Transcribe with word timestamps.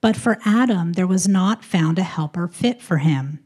But 0.00 0.16
for 0.16 0.38
Adam 0.44 0.92
there 0.92 1.06
was 1.06 1.26
not 1.26 1.64
found 1.64 1.98
a 1.98 2.02
helper 2.02 2.48
fit 2.48 2.82
for 2.82 2.98
him. 2.98 3.40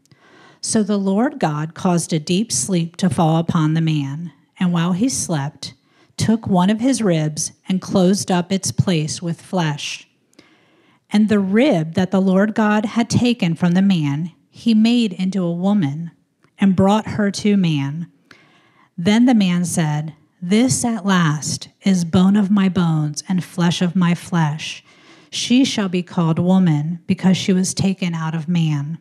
So 0.60 0.82
the 0.82 0.98
Lord 0.98 1.38
God 1.38 1.74
caused 1.74 2.12
a 2.12 2.18
deep 2.18 2.52
sleep 2.52 2.96
to 2.96 3.08
fall 3.08 3.38
upon 3.38 3.74
the 3.74 3.80
man, 3.80 4.32
and 4.58 4.72
while 4.72 4.92
he 4.92 5.08
slept, 5.08 5.74
took 6.16 6.46
one 6.46 6.68
of 6.68 6.80
his 6.80 7.00
ribs 7.00 7.52
and 7.66 7.80
closed 7.80 8.30
up 8.30 8.52
its 8.52 8.70
place 8.70 9.22
with 9.22 9.40
flesh. 9.40 10.06
And 11.10 11.28
the 11.28 11.38
rib 11.38 11.94
that 11.94 12.10
the 12.10 12.20
Lord 12.20 12.54
God 12.54 12.84
had 12.84 13.08
taken 13.08 13.54
from 13.54 13.72
the 13.72 13.82
man, 13.82 14.32
he 14.50 14.74
made 14.74 15.14
into 15.14 15.42
a 15.42 15.52
woman 15.52 16.10
and 16.58 16.76
brought 16.76 17.06
her 17.06 17.30
to 17.30 17.56
man. 17.56 18.12
Then 18.98 19.24
the 19.24 19.34
man 19.34 19.64
said, 19.64 20.14
This 20.42 20.84
at 20.84 21.06
last 21.06 21.70
is 21.84 22.04
bone 22.04 22.36
of 22.36 22.50
my 22.50 22.68
bones 22.68 23.24
and 23.28 23.42
flesh 23.42 23.80
of 23.80 23.96
my 23.96 24.14
flesh. 24.14 24.84
She 25.30 25.64
shall 25.64 25.88
be 25.88 26.02
called 26.02 26.38
woman 26.38 27.00
because 27.06 27.36
she 27.36 27.52
was 27.52 27.72
taken 27.72 28.14
out 28.14 28.34
of 28.34 28.48
man. 28.48 28.98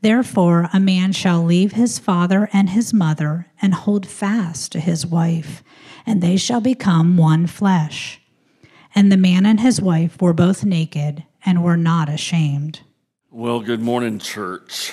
Therefore, 0.00 0.68
a 0.72 0.78
man 0.80 1.12
shall 1.12 1.42
leave 1.42 1.72
his 1.72 1.98
father 1.98 2.48
and 2.52 2.70
his 2.70 2.92
mother 2.92 3.46
and 3.60 3.74
hold 3.74 4.06
fast 4.06 4.72
to 4.72 4.80
his 4.80 5.04
wife, 5.06 5.62
and 6.06 6.20
they 6.20 6.36
shall 6.36 6.60
become 6.60 7.16
one 7.16 7.46
flesh. 7.46 8.20
And 8.94 9.10
the 9.10 9.16
man 9.16 9.46
and 9.46 9.60
his 9.60 9.80
wife 9.80 10.20
were 10.20 10.32
both 10.32 10.64
naked 10.64 11.24
and 11.44 11.64
were 11.64 11.76
not 11.76 12.08
ashamed. 12.08 12.80
Well, 13.30 13.60
good 13.60 13.80
morning, 13.80 14.18
church. 14.18 14.92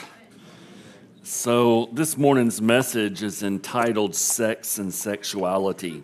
So, 1.24 1.90
this 1.92 2.18
morning's 2.18 2.62
message 2.62 3.24
is 3.24 3.42
entitled 3.42 4.16
Sex 4.16 4.78
and 4.78 4.94
Sexuality. 4.94 6.04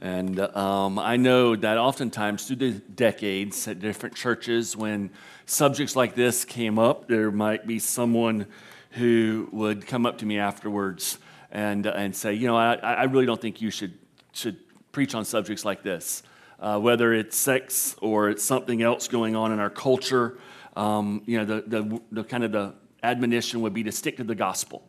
And 0.00 0.38
um, 0.38 0.98
I 0.98 1.16
know 1.16 1.56
that 1.56 1.78
oftentimes 1.78 2.46
through 2.46 2.56
the 2.56 2.72
decades 2.72 3.66
at 3.66 3.80
different 3.80 4.14
churches, 4.14 4.76
when 4.76 5.10
subjects 5.46 5.96
like 5.96 6.14
this 6.14 6.44
came 6.44 6.78
up, 6.78 7.08
there 7.08 7.30
might 7.30 7.66
be 7.66 7.78
someone 7.78 8.46
who 8.92 9.48
would 9.52 9.86
come 9.86 10.04
up 10.04 10.18
to 10.18 10.26
me 10.26 10.38
afterwards 10.38 11.18
and, 11.50 11.86
and 11.86 12.14
say, 12.14 12.34
you 12.34 12.46
know, 12.46 12.56
I, 12.56 12.74
I 12.74 13.04
really 13.04 13.26
don't 13.26 13.40
think 13.40 13.62
you 13.62 13.70
should, 13.70 13.94
should 14.32 14.58
preach 14.92 15.14
on 15.14 15.24
subjects 15.24 15.64
like 15.64 15.82
this. 15.82 16.22
Uh, 16.58 16.78
whether 16.78 17.12
it's 17.12 17.36
sex 17.36 17.96
or 18.00 18.30
it's 18.30 18.42
something 18.42 18.82
else 18.82 19.08
going 19.08 19.36
on 19.36 19.52
in 19.52 19.58
our 19.58 19.70
culture, 19.70 20.38
um, 20.74 21.22
you 21.26 21.38
know, 21.38 21.44
the, 21.44 21.62
the, 21.66 22.02
the 22.12 22.24
kind 22.24 22.44
of 22.44 22.52
the 22.52 22.74
admonition 23.02 23.60
would 23.60 23.74
be 23.74 23.82
to 23.82 23.92
stick 23.92 24.16
to 24.16 24.24
the 24.24 24.34
gospel. 24.34 24.86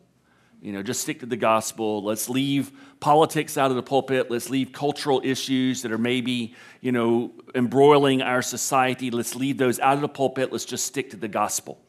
You 0.60 0.72
know, 0.72 0.82
just 0.82 1.02
stick 1.02 1.20
to 1.20 1.26
the 1.26 1.36
gospel. 1.36 2.02
Let's 2.02 2.28
leave 2.28 2.72
politics 2.98 3.56
out 3.56 3.70
of 3.70 3.76
the 3.76 3.82
pulpit. 3.82 4.30
Let's 4.30 4.50
leave 4.50 4.72
cultural 4.72 5.20
issues 5.24 5.82
that 5.82 5.92
are 5.92 5.98
maybe, 5.98 6.54
you 6.80 6.90
know, 6.90 7.32
embroiling 7.54 8.22
our 8.22 8.42
society. 8.42 9.10
Let's 9.10 9.36
leave 9.36 9.56
those 9.56 9.78
out 9.78 9.94
of 9.94 10.00
the 10.00 10.08
pulpit. 10.08 10.50
Let's 10.50 10.64
just 10.64 10.84
stick 10.84 11.10
to 11.10 11.16
the 11.16 11.28
gospel. 11.28 11.80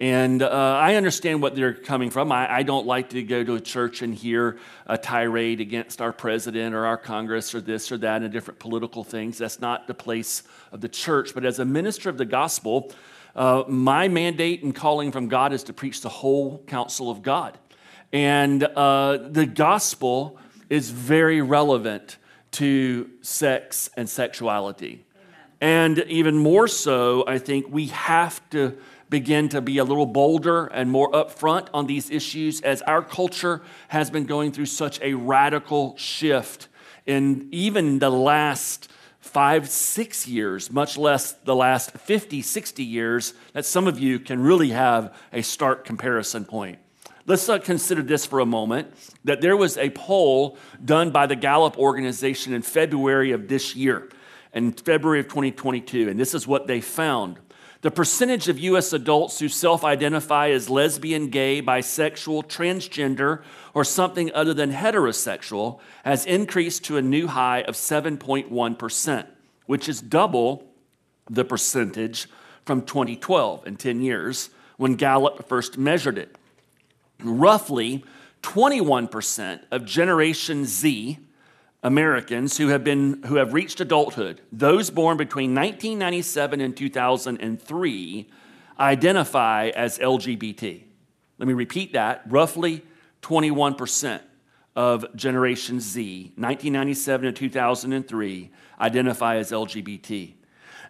And 0.00 0.42
uh, 0.42 0.48
I 0.48 0.96
understand 0.96 1.40
what 1.40 1.54
they're 1.54 1.74
coming 1.74 2.10
from. 2.10 2.32
I, 2.32 2.52
I, 2.52 2.62
don't 2.64 2.84
like 2.84 3.10
to 3.10 3.22
go 3.22 3.44
to 3.44 3.54
a 3.54 3.60
church 3.60 4.02
and 4.02 4.12
hear 4.12 4.58
a 4.86 4.98
tirade 4.98 5.60
against 5.60 6.02
our 6.02 6.12
president 6.12 6.74
or 6.74 6.84
our 6.84 6.96
Congress 6.96 7.54
or 7.54 7.60
this 7.60 7.92
or 7.92 7.98
that 7.98 8.22
and 8.22 8.32
different 8.32 8.58
political 8.58 9.04
things. 9.04 9.38
That's 9.38 9.60
not 9.60 9.86
the 9.86 9.94
place 9.94 10.42
of 10.72 10.80
the 10.80 10.88
church. 10.88 11.32
But 11.32 11.44
as 11.44 11.60
a 11.60 11.64
minister 11.64 12.10
of 12.10 12.18
the 12.18 12.24
gospel, 12.24 12.92
uh, 13.36 13.64
my 13.68 14.08
mandate 14.08 14.64
and 14.64 14.74
calling 14.74 15.12
from 15.12 15.28
God 15.28 15.52
is 15.52 15.62
to 15.64 15.72
preach 15.72 16.00
the 16.00 16.08
whole 16.08 16.58
counsel 16.66 17.08
of 17.08 17.22
God. 17.22 17.56
And 18.14 18.62
uh, 18.62 19.18
the 19.28 19.44
gospel 19.44 20.38
is 20.70 20.90
very 20.90 21.42
relevant 21.42 22.16
to 22.52 23.10
sex 23.22 23.90
and 23.96 24.08
sexuality. 24.08 25.04
Amen. 25.16 25.98
And 25.98 25.98
even 26.08 26.38
more 26.38 26.68
so, 26.68 27.24
I 27.26 27.38
think 27.38 27.66
we 27.68 27.88
have 27.88 28.48
to 28.50 28.78
begin 29.10 29.48
to 29.48 29.60
be 29.60 29.78
a 29.78 29.84
little 29.84 30.06
bolder 30.06 30.66
and 30.66 30.92
more 30.92 31.10
upfront 31.10 31.66
on 31.74 31.88
these 31.88 32.08
issues 32.08 32.60
as 32.60 32.82
our 32.82 33.02
culture 33.02 33.62
has 33.88 34.10
been 34.10 34.26
going 34.26 34.52
through 34.52 34.66
such 34.66 35.00
a 35.00 35.14
radical 35.14 35.96
shift 35.96 36.68
in 37.06 37.48
even 37.50 37.98
the 37.98 38.10
last 38.10 38.92
five, 39.18 39.68
six 39.68 40.28
years, 40.28 40.70
much 40.70 40.96
less 40.96 41.32
the 41.32 41.56
last 41.56 41.90
50, 41.90 42.42
60 42.42 42.84
years, 42.84 43.34
that 43.54 43.66
some 43.66 43.88
of 43.88 43.98
you 43.98 44.20
can 44.20 44.40
really 44.40 44.70
have 44.70 45.12
a 45.32 45.42
stark 45.42 45.84
comparison 45.84 46.44
point. 46.44 46.78
Let's 47.26 47.48
uh, 47.48 47.58
consider 47.58 48.02
this 48.02 48.26
for 48.26 48.40
a 48.40 48.46
moment 48.46 48.92
that 49.24 49.40
there 49.40 49.56
was 49.56 49.78
a 49.78 49.88
poll 49.90 50.58
done 50.84 51.10
by 51.10 51.26
the 51.26 51.36
Gallup 51.36 51.78
organization 51.78 52.52
in 52.52 52.60
February 52.60 53.32
of 53.32 53.48
this 53.48 53.74
year, 53.74 54.10
in 54.52 54.72
February 54.72 55.20
of 55.20 55.28
2022, 55.28 56.10
and 56.10 56.20
this 56.20 56.34
is 56.34 56.46
what 56.46 56.66
they 56.66 56.82
found. 56.82 57.38
The 57.80 57.90
percentage 57.90 58.48
of 58.48 58.58
US 58.58 58.92
adults 58.92 59.38
who 59.38 59.48
self 59.48 59.84
identify 59.84 60.50
as 60.50 60.68
lesbian, 60.68 61.28
gay, 61.28 61.62
bisexual, 61.62 62.46
transgender, 62.46 63.42
or 63.72 63.84
something 63.84 64.30
other 64.34 64.52
than 64.52 64.70
heterosexual 64.70 65.80
has 66.04 66.26
increased 66.26 66.84
to 66.84 66.98
a 66.98 67.02
new 67.02 67.26
high 67.26 67.62
of 67.62 67.74
7.1%, 67.74 69.26
which 69.64 69.88
is 69.88 70.02
double 70.02 70.66
the 71.30 71.44
percentage 71.44 72.28
from 72.66 72.82
2012 72.82 73.66
in 73.66 73.76
10 73.76 74.02
years 74.02 74.50
when 74.76 74.94
Gallup 74.94 75.48
first 75.48 75.78
measured 75.78 76.18
it 76.18 76.36
roughly 77.22 78.04
21% 78.42 79.60
of 79.70 79.84
Generation 79.84 80.64
Z 80.64 81.18
Americans 81.82 82.56
who 82.56 82.68
have, 82.68 82.82
been, 82.82 83.22
who 83.24 83.36
have 83.36 83.52
reached 83.52 83.80
adulthood, 83.80 84.40
those 84.50 84.90
born 84.90 85.16
between 85.16 85.54
1997 85.54 86.60
and 86.60 86.76
2003, 86.76 88.30
identify 88.80 89.68
as 89.68 89.98
LGBT. 89.98 90.82
Let 91.38 91.46
me 91.46 91.52
repeat 91.52 91.92
that. 91.92 92.22
Roughly 92.26 92.82
21% 93.22 94.20
of 94.74 95.14
Generation 95.14 95.78
Z, 95.78 96.32
1997 96.36 97.26
to 97.26 97.32
2003, 97.32 98.50
identify 98.80 99.36
as 99.36 99.50
LGBT. 99.52 100.32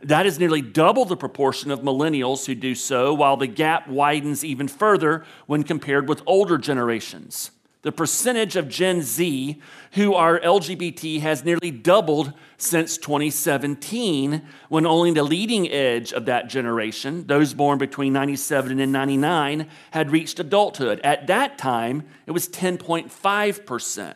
That 0.05 0.27
is 0.27 0.39
nearly 0.39 0.61
double 0.61 1.07
the 1.07 1.17
proportion 1.17 1.71
of 1.71 1.81
millennials 1.81 2.45
who 2.45 2.55
do 2.55 2.75
so, 2.75 3.15
while 3.15 3.39
the 3.39 3.47
gap 3.47 3.89
widens 3.89 4.45
even 4.45 4.69
further 4.69 5.25
when 5.47 5.63
compared 5.63 6.11
with 6.11 6.23
older 6.27 6.59
generations. 6.59 7.51
The 7.81 7.93
percentage 7.93 8.55
of 8.57 8.69
Gen 8.69 9.01
Z 9.01 9.61
who 9.93 10.15
are 10.15 10.41
LGBT 10.41 11.21
has 11.21 11.45
nearly 11.45 11.71
doubled 11.71 12.35
since 12.59 12.99
2017, 12.99 14.43
when 14.69 14.87
only 14.87 15.13
the 15.13 15.23
leading 15.23 15.71
edge 15.71 16.13
of 16.13 16.27
that 16.27 16.49
generation, 16.49 17.27
those 17.27 17.55
born 17.55 17.79
between 17.79 18.13
97 18.13 18.79
and 18.79 18.93
99, 18.93 19.69
had 19.93 20.11
reached 20.11 20.39
adulthood. 20.39 21.01
At 21.03 21.27
that 21.29 21.57
time, 21.57 22.05
it 22.27 22.33
was 22.33 22.49
10.5% 22.49 24.15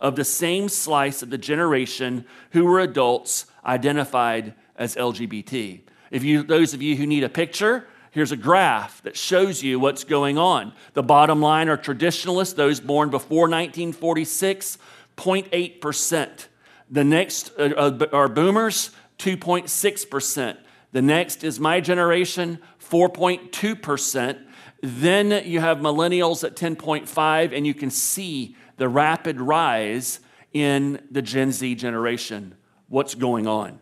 of 0.00 0.16
the 0.16 0.24
same 0.24 0.68
slice 0.68 1.22
of 1.22 1.30
the 1.30 1.38
generation 1.38 2.26
who 2.50 2.64
were 2.64 2.80
adults 2.80 3.46
identified 3.64 4.54
as 4.80 4.96
LGBT. 4.96 5.82
If 6.10 6.24
you, 6.24 6.42
those 6.42 6.74
of 6.74 6.82
you 6.82 6.96
who 6.96 7.06
need 7.06 7.22
a 7.22 7.28
picture, 7.28 7.86
here's 8.10 8.32
a 8.32 8.36
graph 8.36 9.02
that 9.02 9.16
shows 9.16 9.62
you 9.62 9.78
what's 9.78 10.02
going 10.02 10.38
on. 10.38 10.72
The 10.94 11.02
bottom 11.02 11.40
line 11.40 11.68
are 11.68 11.76
traditionalists, 11.76 12.54
those 12.54 12.80
born 12.80 13.10
before 13.10 13.42
1946, 13.42 14.78
0.8%. 15.16 16.46
The 16.90 17.04
next 17.04 17.52
uh, 17.58 17.62
uh 17.76 18.06
are 18.12 18.28
boomers, 18.28 18.90
2.6%. 19.18 20.56
The 20.92 21.02
next 21.02 21.44
is 21.44 21.60
my 21.60 21.80
generation, 21.80 22.58
4.2%. 22.82 24.38
Then 24.82 25.44
you 25.46 25.60
have 25.60 25.78
millennials 25.78 26.42
at 26.42 26.56
10.5 26.56 27.54
and 27.54 27.66
you 27.66 27.74
can 27.74 27.90
see 27.90 28.56
the 28.78 28.88
rapid 28.88 29.40
rise 29.40 30.20
in 30.54 31.06
the 31.10 31.20
Gen 31.20 31.52
Z 31.52 31.74
generation. 31.74 32.54
What's 32.88 33.14
going 33.14 33.46
on? 33.46 33.78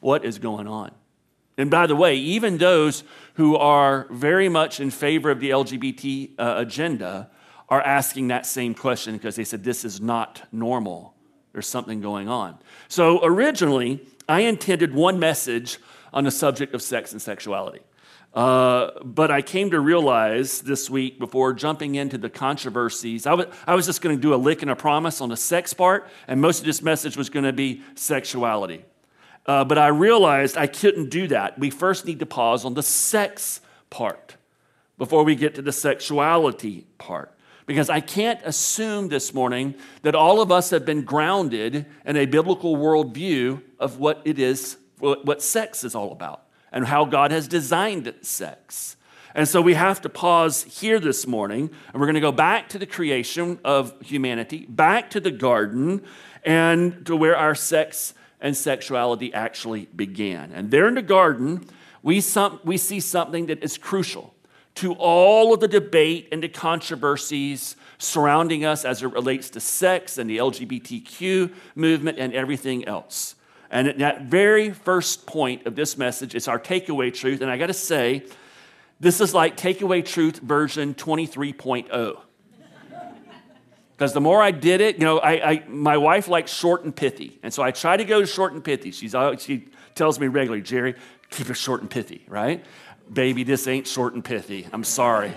What 0.00 0.24
is 0.24 0.38
going 0.38 0.66
on? 0.66 0.92
And 1.56 1.70
by 1.70 1.88
the 1.88 1.96
way, 1.96 2.16
even 2.16 2.58
those 2.58 3.02
who 3.34 3.56
are 3.56 4.06
very 4.10 4.48
much 4.48 4.78
in 4.78 4.90
favor 4.90 5.30
of 5.30 5.40
the 5.40 5.50
LGBT 5.50 6.30
uh, 6.38 6.54
agenda 6.58 7.30
are 7.68 7.82
asking 7.82 8.28
that 8.28 8.46
same 8.46 8.74
question 8.74 9.14
because 9.14 9.36
they 9.36 9.44
said 9.44 9.64
this 9.64 9.84
is 9.84 10.00
not 10.00 10.42
normal. 10.52 11.14
There's 11.52 11.66
something 11.66 12.00
going 12.00 12.28
on. 12.28 12.58
So 12.86 13.24
originally, 13.24 14.06
I 14.28 14.42
intended 14.42 14.94
one 14.94 15.18
message 15.18 15.78
on 16.12 16.24
the 16.24 16.30
subject 16.30 16.74
of 16.74 16.82
sex 16.82 17.12
and 17.12 17.20
sexuality. 17.20 17.80
Uh, 18.34 18.90
but 19.02 19.30
I 19.30 19.42
came 19.42 19.70
to 19.70 19.80
realize 19.80 20.60
this 20.60 20.88
week 20.88 21.18
before 21.18 21.52
jumping 21.54 21.96
into 21.96 22.18
the 22.18 22.30
controversies, 22.30 23.26
I 23.26 23.34
was, 23.34 23.46
I 23.66 23.74
was 23.74 23.86
just 23.86 24.00
going 24.00 24.14
to 24.14 24.20
do 24.20 24.34
a 24.34 24.36
lick 24.36 24.62
and 24.62 24.70
a 24.70 24.76
promise 24.76 25.20
on 25.20 25.30
the 25.30 25.36
sex 25.36 25.72
part, 25.72 26.08
and 26.28 26.40
most 26.40 26.60
of 26.60 26.66
this 26.66 26.82
message 26.82 27.16
was 27.16 27.30
going 27.30 27.46
to 27.46 27.52
be 27.52 27.82
sexuality. 27.94 28.84
Uh, 29.48 29.64
but 29.64 29.78
I 29.78 29.88
realized 29.88 30.58
I 30.58 30.66
couldn't 30.66 31.08
do 31.08 31.26
that. 31.28 31.58
We 31.58 31.70
first 31.70 32.04
need 32.04 32.18
to 32.18 32.26
pause 32.26 32.66
on 32.66 32.74
the 32.74 32.82
sex 32.82 33.62
part 33.88 34.36
before 34.98 35.24
we 35.24 35.34
get 35.34 35.54
to 35.54 35.62
the 35.62 35.72
sexuality 35.72 36.86
part. 36.98 37.34
Because 37.64 37.88
I 37.88 38.00
can't 38.00 38.40
assume 38.44 39.08
this 39.08 39.32
morning 39.32 39.74
that 40.02 40.14
all 40.14 40.42
of 40.42 40.52
us 40.52 40.68
have 40.70 40.84
been 40.84 41.02
grounded 41.02 41.86
in 42.04 42.16
a 42.16 42.26
biblical 42.26 42.76
worldview 42.76 43.62
of 43.78 43.98
what 43.98 44.20
it 44.26 44.38
is, 44.38 44.76
what 44.98 45.40
sex 45.40 45.82
is 45.82 45.94
all 45.94 46.12
about 46.12 46.42
and 46.70 46.84
how 46.84 47.06
God 47.06 47.30
has 47.30 47.48
designed 47.48 48.12
sex. 48.20 48.96
And 49.34 49.48
so 49.48 49.62
we 49.62 49.74
have 49.74 50.02
to 50.02 50.08
pause 50.08 50.64
here 50.64 50.98
this 50.98 51.26
morning, 51.26 51.70
and 51.92 52.00
we're 52.00 52.06
going 52.06 52.14
to 52.14 52.20
go 52.20 52.32
back 52.32 52.68
to 52.70 52.78
the 52.78 52.86
creation 52.86 53.58
of 53.64 53.94
humanity, 54.02 54.66
back 54.68 55.10
to 55.10 55.20
the 55.20 55.30
garden, 55.30 56.02
and 56.44 57.06
to 57.06 57.16
where 57.16 57.36
our 57.36 57.54
sex 57.54 58.14
and 58.40 58.56
sexuality 58.56 59.32
actually 59.34 59.86
began. 59.94 60.52
And 60.52 60.70
there 60.70 60.88
in 60.88 60.94
the 60.94 61.02
garden, 61.02 61.66
we, 62.02 62.20
some, 62.20 62.60
we 62.64 62.76
see 62.76 63.00
something 63.00 63.46
that 63.46 63.62
is 63.62 63.76
crucial 63.78 64.34
to 64.76 64.92
all 64.94 65.52
of 65.52 65.60
the 65.60 65.68
debate 65.68 66.28
and 66.30 66.42
the 66.42 66.48
controversies 66.48 67.74
surrounding 67.98 68.64
us 68.64 68.84
as 68.84 69.02
it 69.02 69.08
relates 69.08 69.50
to 69.50 69.60
sex 69.60 70.18
and 70.18 70.30
the 70.30 70.36
LGBTQ 70.36 71.52
movement 71.74 72.18
and 72.18 72.32
everything 72.32 72.86
else. 72.86 73.34
And 73.70 74.00
that 74.00 74.22
very 74.22 74.70
first 74.70 75.26
point 75.26 75.66
of 75.66 75.74
this 75.74 75.98
message 75.98 76.34
is 76.34 76.48
our 76.48 76.58
takeaway 76.58 77.12
truth. 77.12 77.40
And 77.40 77.50
I 77.50 77.58
got 77.58 77.66
to 77.66 77.74
say, 77.74 78.24
this 79.00 79.20
is 79.20 79.34
like 79.34 79.56
takeaway 79.56 80.04
truth 80.04 80.38
version 80.38 80.94
23.0. 80.94 82.20
Because 83.98 84.12
the 84.12 84.20
more 84.20 84.40
I 84.40 84.52
did 84.52 84.80
it, 84.80 84.96
you 84.98 85.04
know, 85.04 85.18
I, 85.18 85.50
I, 85.50 85.64
my 85.66 85.96
wife 85.96 86.28
likes 86.28 86.52
short 86.52 86.84
and 86.84 86.94
pithy. 86.94 87.40
And 87.42 87.52
so 87.52 87.64
I 87.64 87.72
try 87.72 87.96
to 87.96 88.04
go 88.04 88.24
short 88.24 88.52
and 88.52 88.62
pithy. 88.62 88.92
She's, 88.92 89.12
she 89.40 89.66
tells 89.96 90.20
me 90.20 90.28
regularly, 90.28 90.62
Jerry, 90.62 90.94
keep 91.30 91.50
it 91.50 91.54
short 91.54 91.80
and 91.80 91.90
pithy, 91.90 92.24
right? 92.28 92.64
Baby, 93.12 93.42
this 93.42 93.66
ain't 93.66 93.88
short 93.88 94.14
and 94.14 94.24
pithy. 94.24 94.68
I'm 94.72 94.84
sorry. 94.84 95.32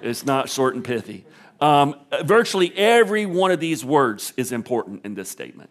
it's 0.00 0.24
not 0.24 0.48
short 0.48 0.76
and 0.76 0.84
pithy. 0.84 1.24
Um, 1.60 1.96
virtually 2.22 2.72
every 2.76 3.26
one 3.26 3.50
of 3.50 3.58
these 3.58 3.84
words 3.84 4.32
is 4.36 4.52
important 4.52 5.04
in 5.04 5.14
this 5.14 5.28
statement. 5.28 5.70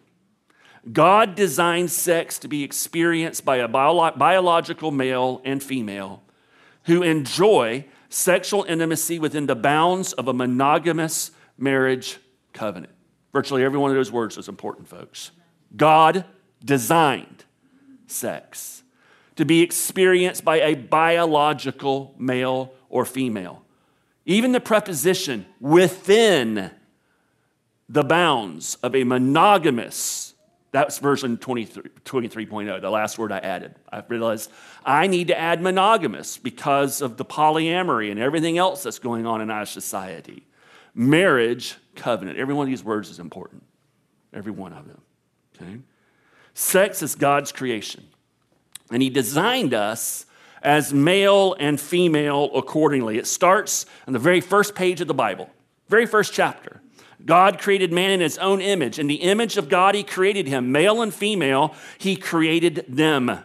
God 0.92 1.34
designed 1.34 1.90
sex 1.90 2.38
to 2.40 2.48
be 2.48 2.62
experienced 2.62 3.46
by 3.46 3.56
a 3.56 3.68
bio- 3.68 4.10
biological 4.10 4.90
male 4.90 5.40
and 5.46 5.62
female 5.62 6.22
who 6.84 7.02
enjoy 7.02 7.86
sexual 8.10 8.64
intimacy 8.64 9.18
within 9.18 9.46
the 9.46 9.56
bounds 9.56 10.12
of 10.12 10.28
a 10.28 10.34
monogamous 10.34 11.30
marriage 11.62 12.18
covenant. 12.52 12.92
Virtually 13.32 13.64
every 13.64 13.78
one 13.78 13.90
of 13.90 13.96
those 13.96 14.12
words 14.12 14.36
is 14.36 14.48
important, 14.48 14.88
folks. 14.88 15.30
God 15.76 16.24
designed 16.62 17.44
sex 18.06 18.82
to 19.36 19.44
be 19.44 19.62
experienced 19.62 20.44
by 20.44 20.60
a 20.60 20.74
biological 20.74 22.14
male 22.18 22.74
or 22.90 23.06
female. 23.06 23.62
Even 24.26 24.52
the 24.52 24.60
preposition 24.60 25.46
within 25.60 26.70
the 27.88 28.02
bounds 28.02 28.76
of 28.82 28.94
a 28.94 29.04
monogamous 29.04 30.32
that's 30.72 30.98
version 30.98 31.36
23, 31.36 31.82
23.0, 32.04 32.80
the 32.80 32.90
last 32.90 33.18
word 33.18 33.30
I 33.30 33.38
added. 33.38 33.74
I 33.92 34.02
realized 34.08 34.50
I 34.86 35.06
need 35.06 35.28
to 35.28 35.38
add 35.38 35.60
monogamous 35.60 36.38
because 36.38 37.02
of 37.02 37.18
the 37.18 37.26
polyamory 37.26 38.10
and 38.10 38.18
everything 38.18 38.56
else 38.56 38.82
that's 38.82 38.98
going 38.98 39.26
on 39.26 39.42
in 39.42 39.50
our 39.50 39.66
society. 39.66 40.46
Marriage 40.94 41.76
covenant. 41.94 42.38
Every 42.38 42.54
one 42.54 42.66
of 42.66 42.70
these 42.70 42.84
words 42.84 43.08
is 43.08 43.18
important. 43.18 43.62
Every 44.32 44.52
one 44.52 44.72
of 44.72 44.86
them. 44.86 45.00
Okay? 45.56 45.78
Sex 46.54 47.02
is 47.02 47.14
God's 47.14 47.52
creation. 47.52 48.06
And 48.90 49.02
He 49.02 49.10
designed 49.10 49.74
us 49.74 50.26
as 50.62 50.92
male 50.92 51.54
and 51.58 51.80
female 51.80 52.50
accordingly. 52.54 53.18
It 53.18 53.26
starts 53.26 53.86
on 54.06 54.12
the 54.12 54.18
very 54.18 54.40
first 54.40 54.74
page 54.74 55.00
of 55.00 55.08
the 55.08 55.14
Bible, 55.14 55.50
very 55.88 56.06
first 56.06 56.32
chapter. 56.32 56.80
God 57.24 57.58
created 57.58 57.92
man 57.92 58.10
in 58.10 58.20
his 58.20 58.38
own 58.38 58.60
image. 58.60 58.98
In 58.98 59.06
the 59.06 59.16
image 59.16 59.56
of 59.56 59.68
God, 59.68 59.94
he 59.94 60.02
created 60.02 60.48
him. 60.48 60.72
Male 60.72 61.02
and 61.02 61.14
female, 61.14 61.74
he 61.98 62.16
created 62.16 62.84
them. 62.88 63.38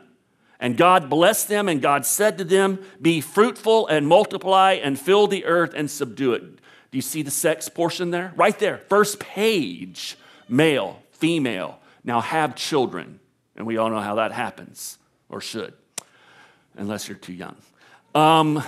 And 0.59 0.75
God 0.75 1.09
blessed 1.09 1.49
them, 1.49 1.69
and 1.69 1.81
God 1.81 2.05
said 2.05 2.39
to 2.39 2.43
them, 2.43 2.79
Be 2.99 3.21
fruitful 3.21 3.85
and 3.87 4.07
multiply 4.07 4.73
and 4.73 4.99
fill 4.99 5.27
the 5.27 5.45
earth 5.45 5.73
and 5.75 5.89
subdue 5.89 6.33
it. 6.33 6.43
Do 6.91 6.97
you 6.97 7.01
see 7.01 7.21
the 7.21 7.31
sex 7.31 7.69
portion 7.69 8.11
there? 8.11 8.33
Right 8.35 8.57
there. 8.57 8.77
First 8.89 9.19
page 9.19 10.17
male, 10.47 11.01
female. 11.11 11.79
Now 12.03 12.21
have 12.21 12.55
children. 12.55 13.19
And 13.55 13.65
we 13.65 13.77
all 13.77 13.89
know 13.89 13.99
how 13.99 14.15
that 14.15 14.31
happens, 14.31 14.99
or 15.29 15.41
should, 15.41 15.73
unless 16.75 17.07
you're 17.07 17.17
too 17.17 17.33
young. 17.33 17.55
Um, 18.13 18.63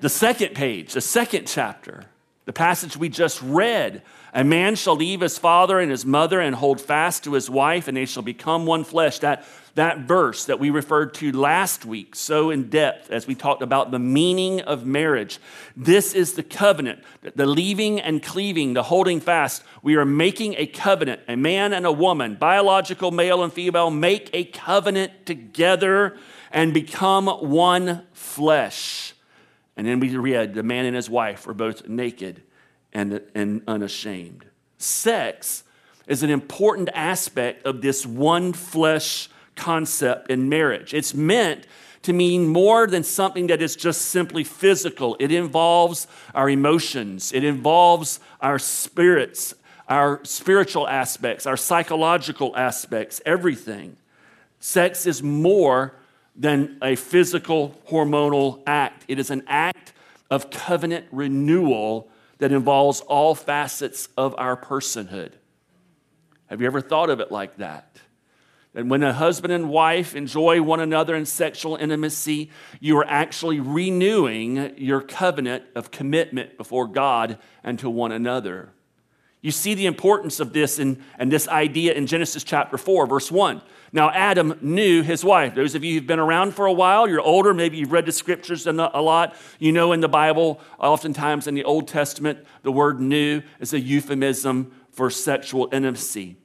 the 0.00 0.10
second 0.10 0.54
page, 0.54 0.92
the 0.92 1.00
second 1.00 1.46
chapter 1.46 2.04
the 2.46 2.52
passage 2.52 2.96
we 2.96 3.08
just 3.08 3.42
read 3.42 4.02
A 4.32 4.44
man 4.44 4.76
shall 4.76 4.96
leave 4.96 5.20
his 5.20 5.36
father 5.36 5.78
and 5.80 5.90
his 5.90 6.06
mother 6.06 6.40
and 6.40 6.54
hold 6.54 6.80
fast 6.80 7.24
to 7.24 7.32
his 7.34 7.50
wife, 7.50 7.88
and 7.88 7.96
they 7.96 8.06
shall 8.06 8.22
become 8.22 8.66
one 8.66 8.84
flesh. 8.84 9.18
That, 9.18 9.44
that 9.76 10.00
verse 10.00 10.46
that 10.46 10.58
we 10.58 10.70
referred 10.70 11.12
to 11.14 11.32
last 11.32 11.84
week, 11.84 12.16
so 12.16 12.50
in 12.50 12.70
depth 12.70 13.10
as 13.10 13.26
we 13.26 13.34
talked 13.34 13.62
about 13.62 13.90
the 13.90 13.98
meaning 13.98 14.62
of 14.62 14.86
marriage. 14.86 15.38
This 15.76 16.14
is 16.14 16.32
the 16.32 16.42
covenant, 16.42 17.00
the 17.34 17.44
leaving 17.44 18.00
and 18.00 18.22
cleaving, 18.22 18.72
the 18.72 18.84
holding 18.84 19.20
fast. 19.20 19.62
We 19.82 19.96
are 19.96 20.06
making 20.06 20.54
a 20.56 20.66
covenant. 20.66 21.20
A 21.28 21.36
man 21.36 21.74
and 21.74 21.84
a 21.84 21.92
woman, 21.92 22.36
biological 22.36 23.10
male 23.10 23.44
and 23.44 23.52
female, 23.52 23.90
make 23.90 24.30
a 24.32 24.44
covenant 24.44 25.26
together 25.26 26.16
and 26.50 26.72
become 26.72 27.26
one 27.26 28.06
flesh. 28.14 29.12
And 29.76 29.86
then 29.86 30.00
we 30.00 30.16
read 30.16 30.54
the 30.54 30.62
man 30.62 30.86
and 30.86 30.96
his 30.96 31.10
wife 31.10 31.46
were 31.46 31.54
both 31.54 31.86
naked 31.86 32.42
and, 32.94 33.20
and 33.34 33.62
unashamed. 33.68 34.46
Sex 34.78 35.64
is 36.06 36.22
an 36.22 36.30
important 36.30 36.88
aspect 36.94 37.66
of 37.66 37.82
this 37.82 38.06
one 38.06 38.54
flesh 38.54 39.28
concept 39.56 40.30
in 40.30 40.48
marriage. 40.48 40.94
It's 40.94 41.14
meant 41.14 41.66
to 42.02 42.12
mean 42.12 42.46
more 42.46 42.86
than 42.86 43.02
something 43.02 43.48
that 43.48 43.60
is 43.60 43.74
just 43.74 44.02
simply 44.02 44.44
physical. 44.44 45.16
It 45.18 45.32
involves 45.32 46.06
our 46.34 46.48
emotions, 46.48 47.32
it 47.32 47.42
involves 47.42 48.20
our 48.40 48.58
spirits, 48.60 49.54
our 49.88 50.20
spiritual 50.24 50.86
aspects, 50.86 51.46
our 51.46 51.56
psychological 51.56 52.56
aspects, 52.56 53.20
everything. 53.26 53.96
Sex 54.60 55.06
is 55.06 55.22
more 55.22 55.96
than 56.34 56.78
a 56.82 56.96
physical 56.96 57.80
hormonal 57.88 58.62
act. 58.66 59.04
It 59.08 59.18
is 59.18 59.30
an 59.30 59.42
act 59.46 59.92
of 60.30 60.50
covenant 60.50 61.06
renewal 61.10 62.08
that 62.38 62.52
involves 62.52 63.00
all 63.00 63.34
facets 63.34 64.08
of 64.16 64.34
our 64.38 64.56
personhood. 64.56 65.32
Have 66.46 66.60
you 66.60 66.66
ever 66.66 66.80
thought 66.80 67.10
of 67.10 67.20
it 67.20 67.32
like 67.32 67.56
that? 67.56 67.96
And 68.76 68.90
when 68.90 69.02
a 69.02 69.14
husband 69.14 69.54
and 69.54 69.70
wife 69.70 70.14
enjoy 70.14 70.60
one 70.60 70.80
another 70.80 71.16
in 71.16 71.24
sexual 71.24 71.76
intimacy, 71.76 72.50
you 72.78 72.98
are 72.98 73.06
actually 73.06 73.58
renewing 73.58 74.74
your 74.76 75.00
covenant 75.00 75.64
of 75.74 75.90
commitment 75.90 76.58
before 76.58 76.86
God 76.86 77.38
and 77.64 77.78
to 77.78 77.88
one 77.88 78.12
another. 78.12 78.74
You 79.40 79.50
see 79.50 79.74
the 79.74 79.86
importance 79.86 80.40
of 80.40 80.52
this 80.52 80.78
and 80.78 81.00
this 81.18 81.48
idea 81.48 81.94
in 81.94 82.06
Genesis 82.06 82.44
chapter 82.44 82.76
4, 82.76 83.06
verse 83.06 83.32
1. 83.32 83.62
Now, 83.92 84.10
Adam 84.10 84.58
knew 84.60 85.02
his 85.02 85.24
wife. 85.24 85.54
Those 85.54 85.74
of 85.74 85.82
you 85.82 85.94
who've 85.94 86.06
been 86.06 86.18
around 86.18 86.52
for 86.52 86.66
a 86.66 86.72
while, 86.72 87.08
you're 87.08 87.20
older, 87.20 87.54
maybe 87.54 87.78
you've 87.78 87.92
read 87.92 88.04
the 88.04 88.12
scriptures 88.12 88.66
a 88.66 88.72
lot. 88.72 89.36
You 89.58 89.72
know 89.72 89.92
in 89.92 90.00
the 90.00 90.08
Bible, 90.08 90.60
oftentimes 90.78 91.46
in 91.46 91.54
the 91.54 91.64
Old 91.64 91.88
Testament, 91.88 92.44
the 92.62 92.72
word 92.72 93.00
knew 93.00 93.40
is 93.58 93.72
a 93.72 93.80
euphemism 93.80 94.70
for 94.90 95.08
sexual 95.08 95.70
intimacy. 95.72 96.36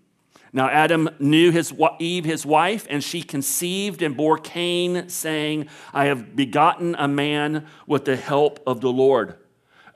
Now, 0.54 0.68
Adam 0.68 1.10
knew 1.20 1.52
his, 1.52 1.74
Eve, 2.00 2.26
his 2.26 2.46
wife, 2.46 2.86
and 2.90 3.04
she 3.04 3.24
conceived 3.24 4.02
and 4.02 4.18
bore 4.18 4.38
Cain, 4.38 5.08
saying, 5.08 5.68
I 5.94 6.06
have 6.06 6.36
begotten 6.36 6.96
a 6.98 7.08
man 7.08 7.68
with 7.88 8.06
the 8.06 8.18
help 8.18 8.60
of 8.68 8.82
the 8.82 8.92
Lord 8.92 9.38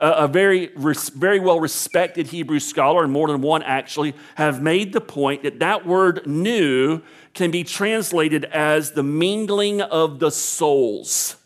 a 0.00 0.28
very, 0.28 0.70
very 0.76 1.40
well 1.40 1.58
respected 1.58 2.26
Hebrew 2.26 2.60
scholar, 2.60 3.02
and 3.02 3.12
more 3.12 3.28
than 3.28 3.40
one 3.40 3.62
actually, 3.62 4.14
have 4.34 4.62
made 4.62 4.92
the 4.92 5.00
point 5.00 5.42
that 5.42 5.60
that 5.60 5.86
word 5.86 6.26
knew 6.26 7.02
can 7.34 7.50
be 7.50 7.64
translated 7.64 8.44
as 8.46 8.92
the 8.92 9.02
mingling 9.02 9.80
of 9.80 10.18
the 10.18 10.30
souls. 10.30 11.36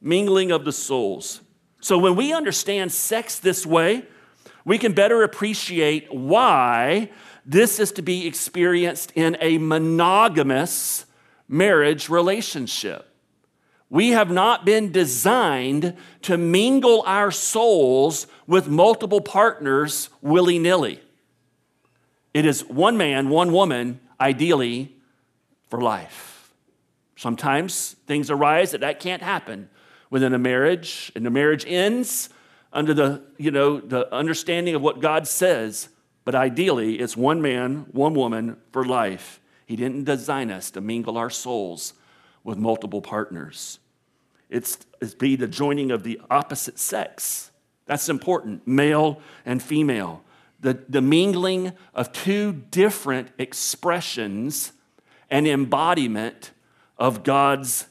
Mingling 0.00 0.50
of 0.50 0.64
the 0.64 0.72
souls. 0.72 1.40
So 1.80 1.98
when 1.98 2.16
we 2.16 2.32
understand 2.32 2.92
sex 2.92 3.38
this 3.38 3.64
way, 3.64 4.04
we 4.64 4.78
can 4.78 4.92
better 4.92 5.22
appreciate 5.22 6.12
why 6.14 7.10
this 7.44 7.80
is 7.80 7.92
to 7.92 8.02
be 8.02 8.26
experienced 8.26 9.12
in 9.14 9.36
a 9.40 9.58
monogamous 9.58 11.06
marriage 11.48 12.08
relationship. 12.08 13.08
We 13.90 14.10
have 14.10 14.30
not 14.30 14.64
been 14.64 14.90
designed 14.90 15.94
to 16.22 16.38
mingle 16.38 17.02
our 17.06 17.30
souls 17.30 18.26
with 18.46 18.68
multiple 18.68 19.20
partners 19.20 20.08
willy 20.22 20.58
nilly. 20.58 21.00
It 22.32 22.46
is 22.46 22.64
one 22.64 22.96
man, 22.96 23.28
one 23.28 23.52
woman, 23.52 24.00
ideally, 24.18 24.96
for 25.68 25.80
life. 25.80 26.54
Sometimes 27.16 27.96
things 28.06 28.30
arise 28.30 28.70
that 28.70 28.80
that 28.80 28.98
can't 28.98 29.22
happen 29.22 29.68
within 30.08 30.32
a 30.32 30.38
marriage, 30.38 31.12
and 31.14 31.24
the 31.24 31.30
marriage 31.30 31.64
ends 31.66 32.30
under 32.72 32.94
the, 32.94 33.22
you 33.36 33.50
know, 33.50 33.78
the 33.78 34.12
understanding 34.12 34.74
of 34.74 34.82
what 34.82 35.00
God 35.00 35.28
says. 35.28 35.88
But 36.24 36.34
ideally, 36.34 37.00
it's 37.00 37.16
one 37.16 37.42
man, 37.42 37.86
one 37.92 38.14
woman 38.14 38.56
for 38.72 38.84
life. 38.84 39.40
He 39.66 39.76
didn't 39.76 40.04
design 40.04 40.50
us 40.50 40.70
to 40.72 40.80
mingle 40.80 41.18
our 41.18 41.30
souls 41.30 41.94
with 42.44 42.58
multiple 42.58 43.02
partners. 43.02 43.78
It's, 44.50 44.78
it's 45.00 45.14
be 45.14 45.36
the 45.36 45.48
joining 45.48 45.90
of 45.90 46.02
the 46.02 46.20
opposite 46.30 46.78
sex. 46.78 47.50
That's 47.86 48.08
important, 48.08 48.66
male 48.66 49.20
and 49.44 49.62
female 49.62 50.22
the, 50.62 50.78
the 50.88 51.02
mingling 51.02 51.72
of 51.92 52.12
two 52.12 52.52
different 52.52 53.28
expressions 53.36 54.72
and 55.28 55.46
embodiment 55.46 56.52
of 56.96 57.24
God's 57.24 57.86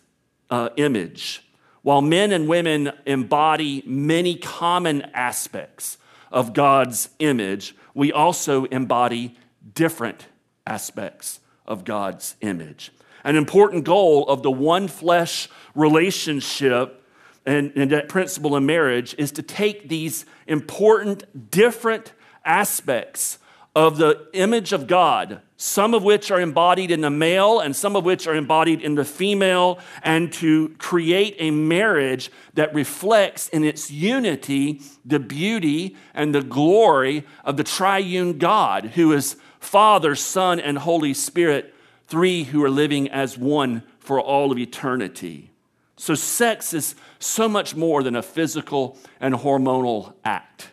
uh, 0.50 0.70
image. 0.78 1.46
While 1.84 2.02
men 2.02 2.32
and 2.32 2.48
women 2.48 2.92
embody 3.06 3.84
many 3.86 4.36
common 4.36 5.02
aspects 5.14 5.98
of 6.32 6.54
God's 6.54 7.10
image, 7.20 7.76
we 7.94 8.12
also 8.12 8.66
embody 8.66 9.36
different 9.74 10.28
aspects 10.66 11.40
of 11.66 11.86
God's 11.86 12.36
image. 12.42 12.92
An 13.24 13.36
important 13.36 13.84
goal 13.84 14.28
of 14.28 14.44
the 14.44 14.52
one 14.52 14.88
flesh 14.88 15.48
relationship 15.76 17.04
and, 17.46 17.72
and 17.76 17.92
that 17.92 18.10
principle 18.10 18.56
in 18.56 18.66
marriage 18.66 19.16
is 19.18 19.32
to 19.34 19.42
take 19.42 19.90
these 19.90 20.26
important, 20.48 21.52
different 21.52 22.14
aspects 22.46 23.40
of 23.76 23.98
the 23.98 24.28
image 24.34 24.74
of 24.74 24.86
God, 24.86 25.42
some 25.56 25.94
of 25.94 26.04
which 26.04 26.30
are 26.30 26.42
embodied 26.42 26.92
in 26.92 27.02
the 27.02 27.10
male 27.10 27.60
and 27.60 27.76
some 27.76 27.96
of 27.96 28.04
which 28.04 28.28
are 28.28 28.36
embodied 28.36 28.82
in 28.82 28.96
the 28.96 29.06
female, 29.06 29.80
and 30.04 30.34
to 30.34 30.70
create 30.78 31.36
a 31.40 31.52
marriage 31.52 32.32
that 32.54 32.74
reflects 32.74 33.48
in 33.50 33.64
its 33.64 33.90
unity 33.90 34.82
the 35.06 35.20
beauty 35.20 35.96
and 36.14 36.36
the 36.36 36.42
glory 36.42 37.26
of 37.46 37.56
the 37.56 37.64
triune 37.64 38.38
God, 38.38 38.86
who 38.96 39.14
is 39.14 39.38
Father, 39.60 40.16
Son, 40.16 40.60
and 40.60 40.78
Holy 40.80 41.14
Spirit, 41.14 41.74
three 42.08 42.44
who 42.44 42.64
are 42.64 42.70
living 42.70 43.10
as 43.10 43.38
one 43.38 43.84
for 44.00 44.20
all 44.20 44.52
of 44.52 44.58
eternity. 44.58 45.52
So, 45.96 46.16
sex 46.16 46.74
is 46.74 46.96
so 47.20 47.48
much 47.48 47.76
more 47.76 48.02
than 48.02 48.16
a 48.16 48.24
physical 48.24 48.98
and 49.20 49.36
hormonal 49.36 50.16
act. 50.26 50.72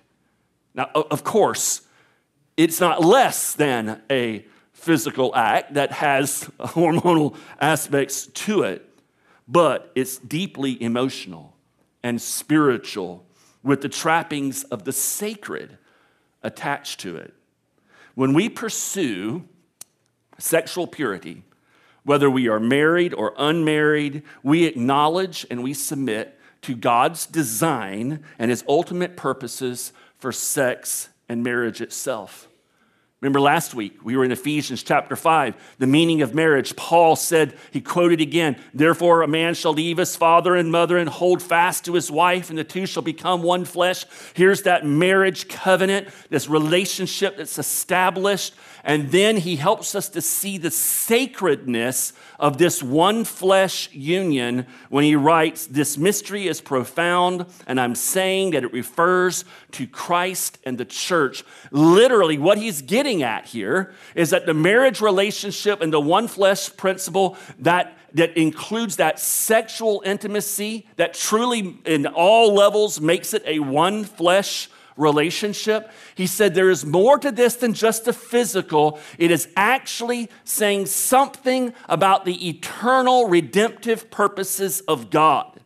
Now, 0.75 0.91
of 0.95 1.23
course, 1.23 1.83
it's 2.59 2.81
not 2.81 3.05
less 3.05 3.55
than 3.55 4.03
a 4.11 4.45
physical 4.73 5.35
act 5.35 5.75
that 5.75 5.93
has 5.93 6.51
hormonal 6.59 7.37
aspects 7.61 8.27
to 8.27 8.65
it, 8.65 8.85
but 9.47 9.93
it's 9.95 10.19
deeply 10.19 10.83
emotional 10.83 11.55
and 12.03 12.21
spiritual 12.21 13.25
with 13.63 13.81
the 13.81 13.89
trappings 13.89 14.65
of 14.65 14.85
the 14.85 14.93
sacred 14.93 15.79
attached 16.43 16.99
to 17.01 17.17
it. 17.17 17.33
When 18.17 18.35
we 18.35 18.49
pursue 18.49 19.45
sexual 20.39 20.89
purity, 20.89 21.45
whether 22.03 22.29
we 22.29 22.49
are 22.49 22.61
married 22.61 23.15
or 23.15 23.35
unmarried, 23.39 24.25
we 24.43 24.65
acknowledge 24.65 25.47
and 25.49 25.63
we 25.63 25.75
submit 25.75 26.37
to 26.63 26.75
God's 26.75 27.25
design 27.25 28.25
and 28.37 28.51
his 28.51 28.65
ultimate 28.69 29.17
purposes 29.17 29.93
for 30.17 30.33
sex 30.33 31.11
and 31.29 31.45
marriage 31.45 31.81
itself. 31.81 32.48
Remember 33.21 33.41
last 33.41 33.75
week, 33.75 33.99
we 34.05 34.17
were 34.17 34.25
in 34.25 34.31
Ephesians 34.31 34.85
chapter 34.85 35.17
5, 35.17 35.75
the 35.79 35.89
meaning 35.89 36.23
of 36.23 36.37
marriage. 36.37 36.77
Paul 36.77 37.17
said, 37.17 37.59
he 37.73 37.81
quoted 37.81 38.21
again, 38.21 38.57
Therefore, 38.73 39.23
a 39.23 39.27
man 39.27 39.55
shall 39.55 39.73
leave 39.73 39.97
his 39.97 40.15
father 40.15 40.55
and 40.55 40.71
mother 40.71 40.97
and 40.97 41.09
hold 41.09 41.43
fast 41.43 41.85
to 41.87 41.95
his 41.95 42.13
wife, 42.13 42.49
and 42.49 42.57
the 42.57 42.63
two 42.63 42.87
shall 42.87 43.03
become 43.03 43.43
one 43.43 43.65
flesh. 43.65 44.07
Here's 44.35 44.63
that 44.63 44.87
marriage 44.87 45.49
covenant, 45.49 46.11
this 46.31 46.49
relationship 46.49 47.37
that's 47.37 47.59
established. 47.59 48.55
And 48.85 49.11
then 49.11 49.39
he 49.39 49.57
helps 49.57 49.97
us 49.97 50.09
to 50.11 50.23
see 50.23 50.57
the 50.57 50.71
sacredness 50.71 52.13
of 52.39 52.59
this 52.59 52.83
one 52.83 53.25
flesh 53.25 53.93
union 53.93 54.65
when 54.91 55.03
he 55.03 55.17
writes, 55.17 55.67
This 55.67 55.99
mystery 55.99 56.47
is 56.47 56.61
profound, 56.61 57.47
and 57.67 57.81
I'm 57.81 57.97
saying 57.97 58.53
that 58.53 58.63
it 58.63 58.73
refers 58.73 59.45
to 59.73 59.89
Christ 59.89 60.59
and 60.65 60.79
the 60.79 60.85
church. 60.85 61.45
Literally, 61.73 62.39
what 62.39 62.59
he's 62.59 62.81
getting 62.81 63.08
at 63.17 63.47
here 63.47 63.93
is 64.15 64.31
that 64.31 64.47
the 64.47 64.55
marriage 64.55 65.01
relationship 65.01 65.81
and 65.81 65.93
the 65.93 66.01
one 66.01 66.29
flesh 66.29 66.75
principle 66.77 67.37
that 67.59 67.95
that 68.15 68.37
includes 68.37 68.97
that 68.97 69.21
sexual 69.21 70.03
intimacy 70.05 70.87
that 70.97 71.15
truly 71.15 71.79
in 71.85 72.07
all 72.07 72.55
levels 72.55 73.01
makes 73.01 73.35
it 73.35 73.43
a 73.47 73.59
one 73.59 74.05
flesh 74.05 74.71
relationship. 74.97 75.91
He 76.15 76.27
said 76.27 76.55
there 76.55 76.71
is 76.71 76.85
more 76.85 77.19
to 77.19 77.31
this 77.31 77.57
than 77.57 77.73
just 77.73 78.05
the 78.05 78.13
physical. 78.13 78.99
It 79.19 79.31
is 79.31 79.49
actually 79.57 80.29
saying 80.45 80.87
something 80.87 81.73
about 81.89 82.25
the 82.25 82.49
eternal 82.49 83.29
redemptive 83.29 84.11
purposes 84.11 84.81
of 84.83 85.11
God. 85.11 85.61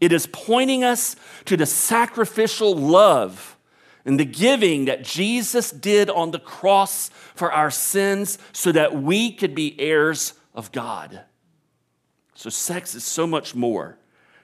It 0.00 0.12
is 0.12 0.26
pointing 0.26 0.84
us 0.84 1.16
to 1.44 1.56
the 1.56 1.66
sacrificial 1.66 2.74
love 2.74 3.57
and 4.04 4.18
the 4.18 4.24
giving 4.24 4.86
that 4.86 5.04
Jesus 5.04 5.70
did 5.70 6.08
on 6.08 6.30
the 6.30 6.38
cross 6.38 7.08
for 7.34 7.52
our 7.52 7.70
sins 7.70 8.38
so 8.52 8.72
that 8.72 9.02
we 9.02 9.32
could 9.32 9.54
be 9.54 9.78
heirs 9.80 10.34
of 10.54 10.72
God. 10.72 11.22
So, 12.34 12.50
sex 12.50 12.94
is 12.94 13.04
so 13.04 13.26
much 13.26 13.54
more 13.54 13.98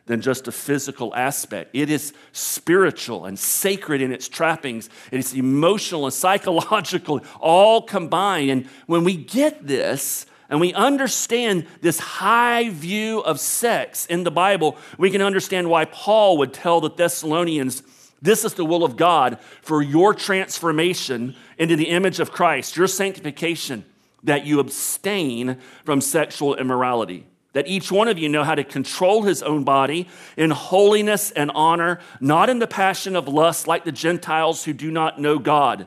than 0.06 0.20
just 0.20 0.48
a 0.48 0.52
physical 0.52 1.14
aspect. 1.14 1.70
It 1.72 1.88
is 1.88 2.12
spiritual 2.32 3.24
and 3.24 3.38
sacred 3.38 4.02
in 4.02 4.12
its 4.12 4.28
trappings. 4.28 4.90
It 5.10 5.18
is 5.18 5.32
emotional 5.32 6.04
and 6.04 6.12
psychological, 6.12 7.22
all 7.40 7.82
combined. 7.82 8.50
And 8.50 8.66
when 8.86 9.04
we 9.04 9.16
get 9.16 9.66
this, 9.66 10.26
and 10.50 10.60
we 10.60 10.74
understand 10.74 11.66
this 11.80 11.98
high 11.98 12.68
view 12.68 13.20
of 13.20 13.40
sex 13.40 14.06
in 14.06 14.24
the 14.24 14.30
Bible, 14.30 14.76
we 14.98 15.10
can 15.10 15.22
understand 15.22 15.70
why 15.70 15.86
Paul 15.86 16.36
would 16.38 16.52
tell 16.52 16.80
the 16.80 16.90
Thessalonians, 16.90 17.82
This 18.24 18.42
is 18.42 18.54
the 18.54 18.64
will 18.64 18.84
of 18.84 18.96
God 18.96 19.38
for 19.60 19.82
your 19.82 20.14
transformation 20.14 21.36
into 21.58 21.76
the 21.76 21.90
image 21.90 22.20
of 22.20 22.32
Christ, 22.32 22.74
your 22.74 22.86
sanctification, 22.86 23.84
that 24.22 24.46
you 24.46 24.60
abstain 24.60 25.58
from 25.84 26.00
sexual 26.00 26.54
immorality. 26.54 27.26
That 27.52 27.68
each 27.68 27.92
one 27.92 28.08
of 28.08 28.18
you 28.18 28.30
know 28.30 28.42
how 28.42 28.54
to 28.54 28.64
control 28.64 29.24
his 29.24 29.42
own 29.42 29.62
body 29.62 30.08
in 30.38 30.52
holiness 30.52 31.32
and 31.32 31.50
honor, 31.54 32.00
not 32.18 32.48
in 32.48 32.60
the 32.60 32.66
passion 32.66 33.14
of 33.14 33.28
lust 33.28 33.66
like 33.68 33.84
the 33.84 33.92
Gentiles 33.92 34.64
who 34.64 34.72
do 34.72 34.90
not 34.90 35.20
know 35.20 35.38
God, 35.38 35.86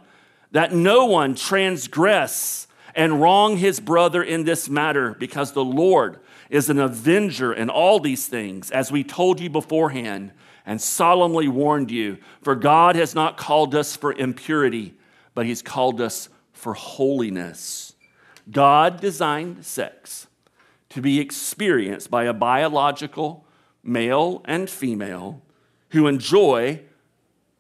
that 0.51 0.71
no 0.71 1.07
one 1.07 1.33
transgress 1.33 2.67
and 2.93 3.19
wrong 3.19 3.57
his 3.57 3.79
brother 3.79 4.21
in 4.21 4.43
this 4.43 4.69
matter, 4.69 5.15
because 5.15 5.53
the 5.53 5.65
Lord 5.65 6.19
is 6.51 6.69
an 6.69 6.79
avenger 6.79 7.51
in 7.51 7.71
all 7.71 7.99
these 7.99 8.27
things, 8.27 8.69
as 8.69 8.91
we 8.91 9.03
told 9.03 9.39
you 9.39 9.49
beforehand 9.49 10.33
and 10.67 10.81
solemnly 10.81 11.47
warned 11.47 11.89
you. 11.89 12.17
For 12.43 12.53
God 12.53 12.95
has 12.97 13.15
not 13.15 13.37
called 13.37 13.73
us 13.73 13.95
for 13.95 14.13
impurity, 14.13 14.93
but 15.33 15.45
he's 15.47 15.63
called 15.63 16.01
us 16.01 16.29
for 16.51 16.73
holiness. 16.73 17.95
God 18.51 18.99
designed 18.99 19.65
sex 19.65 20.27
to 20.89 21.01
be 21.01 21.19
experienced 21.19 22.11
by 22.11 22.25
a 22.25 22.33
biological 22.33 23.45
male 23.81 24.41
and 24.45 24.69
female 24.69 25.41
who 25.89 26.07
enjoy 26.07 26.81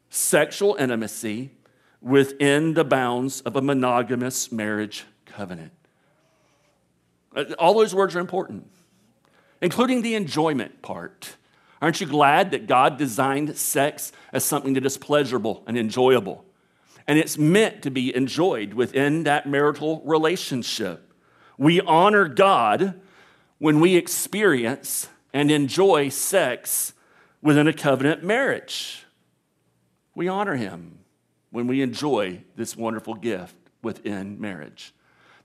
sexual 0.09 0.75
intimacy 0.75 1.51
within 2.01 2.73
the 2.73 2.83
bounds 2.83 3.41
of 3.41 3.55
a 3.55 3.61
monogamous 3.61 4.51
marriage 4.51 5.05
covenant. 5.25 5.71
Uh, 7.35 7.45
all 7.57 7.73
those 7.73 7.95
words 7.95 8.15
are 8.15 8.19
important, 8.19 8.67
including 9.61 10.01
the 10.01 10.15
enjoyment 10.15 10.81
part. 10.81 11.37
Aren't 11.81 12.01
you 12.01 12.07
glad 12.07 12.51
that 12.51 12.67
God 12.67 12.97
designed 12.97 13.55
sex 13.55 14.11
as 14.33 14.43
something 14.43 14.73
that 14.73 14.85
is 14.85 14.97
pleasurable 14.97 15.63
and 15.67 15.77
enjoyable? 15.77 16.43
And 17.07 17.17
it's 17.19 17.37
meant 17.37 17.83
to 17.83 17.91
be 17.91 18.15
enjoyed 18.15 18.73
within 18.73 19.23
that 19.23 19.47
marital 19.47 20.01
relationship. 20.03 21.13
We 21.57 21.79
honor 21.81 22.27
God 22.27 22.99
when 23.59 23.79
we 23.79 23.95
experience 23.95 25.07
and 25.33 25.51
enjoy 25.51 26.09
sex 26.09 26.93
within 27.41 27.67
a 27.67 27.73
covenant 27.73 28.23
marriage. 28.23 29.05
We 30.15 30.27
honor 30.27 30.55
him 30.55 30.99
when 31.51 31.67
we 31.67 31.81
enjoy 31.81 32.43
this 32.55 32.75
wonderful 32.75 33.13
gift 33.13 33.55
within 33.81 34.41
marriage. 34.41 34.93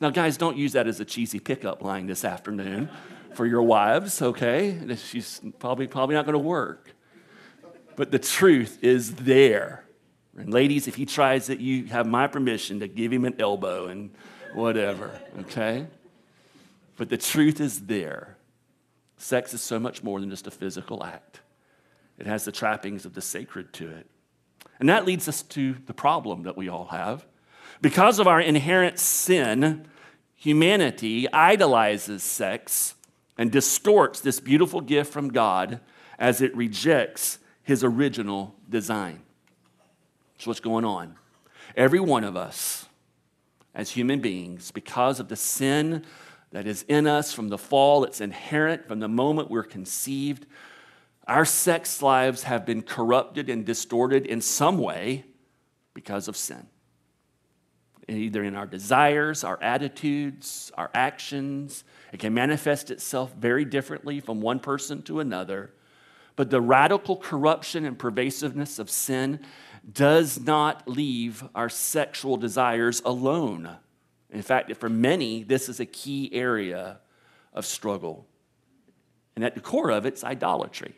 Now, 0.01 0.11
guys, 0.11 0.37
don't 0.37 0.57
use 0.57 0.73
that 0.73 0.89
as 0.89 0.99
a 0.99 1.05
cheesy 1.05 1.39
pickup 1.39 1.83
line 1.83 2.07
this 2.07 2.25
afternoon 2.25 2.91
for 3.35 3.47
your 3.47 3.63
wives, 3.63 4.21
okay? 4.23 4.79
She's 4.97 5.41
probably, 5.59 5.87
probably 5.87 6.15
not 6.15 6.25
going 6.25 6.35
to 6.35 6.39
work. 6.39 6.95
But 7.97 8.11
the 8.11 8.19
truth 8.19 8.79
is 8.83 9.15
there. 9.15 9.85
And 10.37 10.53
ladies, 10.53 10.89
if 10.89 10.95
he 10.95 11.05
tries 11.05 11.51
it, 11.51 11.59
you 11.59 11.87
have 11.87 12.07
my 12.07 12.27
permission 12.27 12.81
to 12.81 12.89
give 12.89 13.13
him 13.13 13.25
an 13.25 13.37
elbow 13.39 13.89
and 13.89 14.11
whatever, 14.55 15.11
okay? 15.41 15.87
But 16.97 17.11
the 17.11 17.19
truth 17.19 17.61
is 17.61 17.87
there. 17.87 18.37
Sex 19.19 19.55
is 19.55 19.61
so 19.61 19.79
much 19.79 20.03
more 20.03 20.21
than 20.21 20.31
just 20.31 20.47
a 20.47 20.51
physical 20.51 21.05
act, 21.05 21.41
it 22.19 22.27
has 22.27 22.45
the 22.45 22.53
trappings 22.53 23.05
of 23.05 23.15
the 23.15 23.21
sacred 23.21 23.73
to 23.75 23.89
it. 23.89 24.07
And 24.79 24.89
that 24.89 25.05
leads 25.05 25.29
us 25.29 25.43
to 25.43 25.77
the 25.87 25.95
problem 25.95 26.43
that 26.43 26.57
we 26.57 26.69
all 26.69 26.87
have. 26.87 27.25
Because 27.81 28.19
of 28.19 28.27
our 28.27 28.41
inherent 28.41 28.99
sin, 28.99 29.87
humanity 30.35 31.33
idolizes 31.33 32.23
sex 32.23 32.95
and 33.39 33.51
distorts 33.51 34.21
this 34.21 34.41
beautiful 34.41 34.81
gift 34.81 35.13
from 35.13 35.29
God 35.29 35.81
as 36.19 36.41
it 36.41 36.55
rejects 36.57 37.39
his 37.63 37.83
original 37.85 38.55
design. 38.69 39.23
That's 40.35 40.47
what's 40.47 40.61
going 40.61 40.85
on. 40.85 41.17
Every 41.77 42.01
one 42.01 42.25
of 42.25 42.37
us, 42.37 42.87
as 43.75 43.91
human 43.91 44.21
beings, 44.21 44.71
because 44.71 45.21
of 45.21 45.29
the 45.29 45.37
sin 45.37 46.05
that 46.51 46.67
is 46.67 46.85
in 46.89 47.07
us 47.07 47.33
from 47.33 47.49
the 47.49 47.59
fall, 47.59 48.05
it's 48.05 48.21
inherent 48.21 48.87
from 48.87 49.01
the 49.01 49.09
moment 49.09 49.51
we're 49.51 49.63
conceived, 49.63 50.47
our 51.27 51.45
sex 51.45 52.03
lives 52.03 52.43
have 52.43 52.67
been 52.67 52.83
corrupted 52.83 53.49
and 53.49 53.65
distorted 53.65 54.27
in 54.27 54.41
some 54.41 54.79
way 54.79 55.25
because 55.95 56.29
of 56.29 56.37
sin. 56.37 56.67
Either 58.09 58.43
in 58.43 58.57
our 58.57 58.67
desires, 58.67 59.45
our 59.45 59.63
attitudes, 59.63 60.73
our 60.77 60.91
actions. 60.93 61.85
It 62.13 62.21
can 62.21 62.35
manifest 62.35 62.91
itself 62.91 63.33
very 63.35 63.65
differently 63.65 64.21
from 64.21 64.41
one 64.41 64.59
person 64.59 65.03
to 65.03 65.21
another. 65.21 65.73
But 66.35 66.51
the 66.51 66.61
radical 66.61 67.17
corruption 67.17 67.85
and 67.85 67.99
pervasiveness 67.99 68.79
of 68.79 68.91
sin 68.91 69.41
does 69.91 70.41
not 70.41 70.89
leave 70.89 71.45
our 71.55 71.69
sexual 71.69 72.37
desires 72.37 73.03
alone. 73.05 73.77
In 74.31 74.43
fact, 74.43 74.75
for 74.77 74.89
many, 74.89 75.43
this 75.43 75.69
is 75.69 75.79
a 75.79 75.87
key 75.87 76.31
area 76.33 77.01
of 77.53 77.67
struggle. 77.67 78.27
And 79.37 79.45
at 79.45 79.55
the 79.55 79.61
core 79.61 79.91
of 79.91 80.07
it, 80.07 80.15
it's 80.15 80.25
idolatry. 80.25 80.95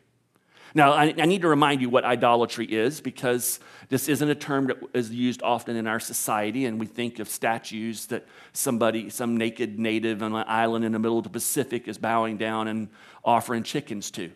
Now, 0.77 0.93
I, 0.93 1.15
I, 1.17 1.27
need 1.27 1.43
to 1.43 1.49
remind 1.49 1.81
you 1.81 1.89
what 1.89 2.05
idolatry 2.05 2.67
is 2.67 3.01
because 3.01 3.61
this 3.91 4.09
isn't 4.09 4.29
a 4.29 4.35
term 4.35 4.67
that 4.67 4.79
is 4.93 5.09
used 5.13 5.41
often 5.41 5.77
in 5.77 5.87
our 5.87 6.01
society, 6.01 6.67
and 6.67 6.81
we 6.81 6.87
think 6.87 7.21
of 7.21 7.29
statues 7.29 8.07
that 8.07 8.27
somebody, 8.53 9.09
some 9.09 9.37
naked 9.37 9.79
native 9.79 10.21
on 10.21 10.35
an 10.35 10.45
island 10.49 10.85
in 10.85 10.91
the 10.91 10.99
middle 10.99 11.17
of 11.17 11.23
the 11.23 11.31
Pacific, 11.31 11.87
is 11.87 11.97
bowing 11.97 12.37
down 12.37 12.67
and 12.67 12.89
offering 13.25 13.63
chickens 13.63 14.11
to. 14.13 14.33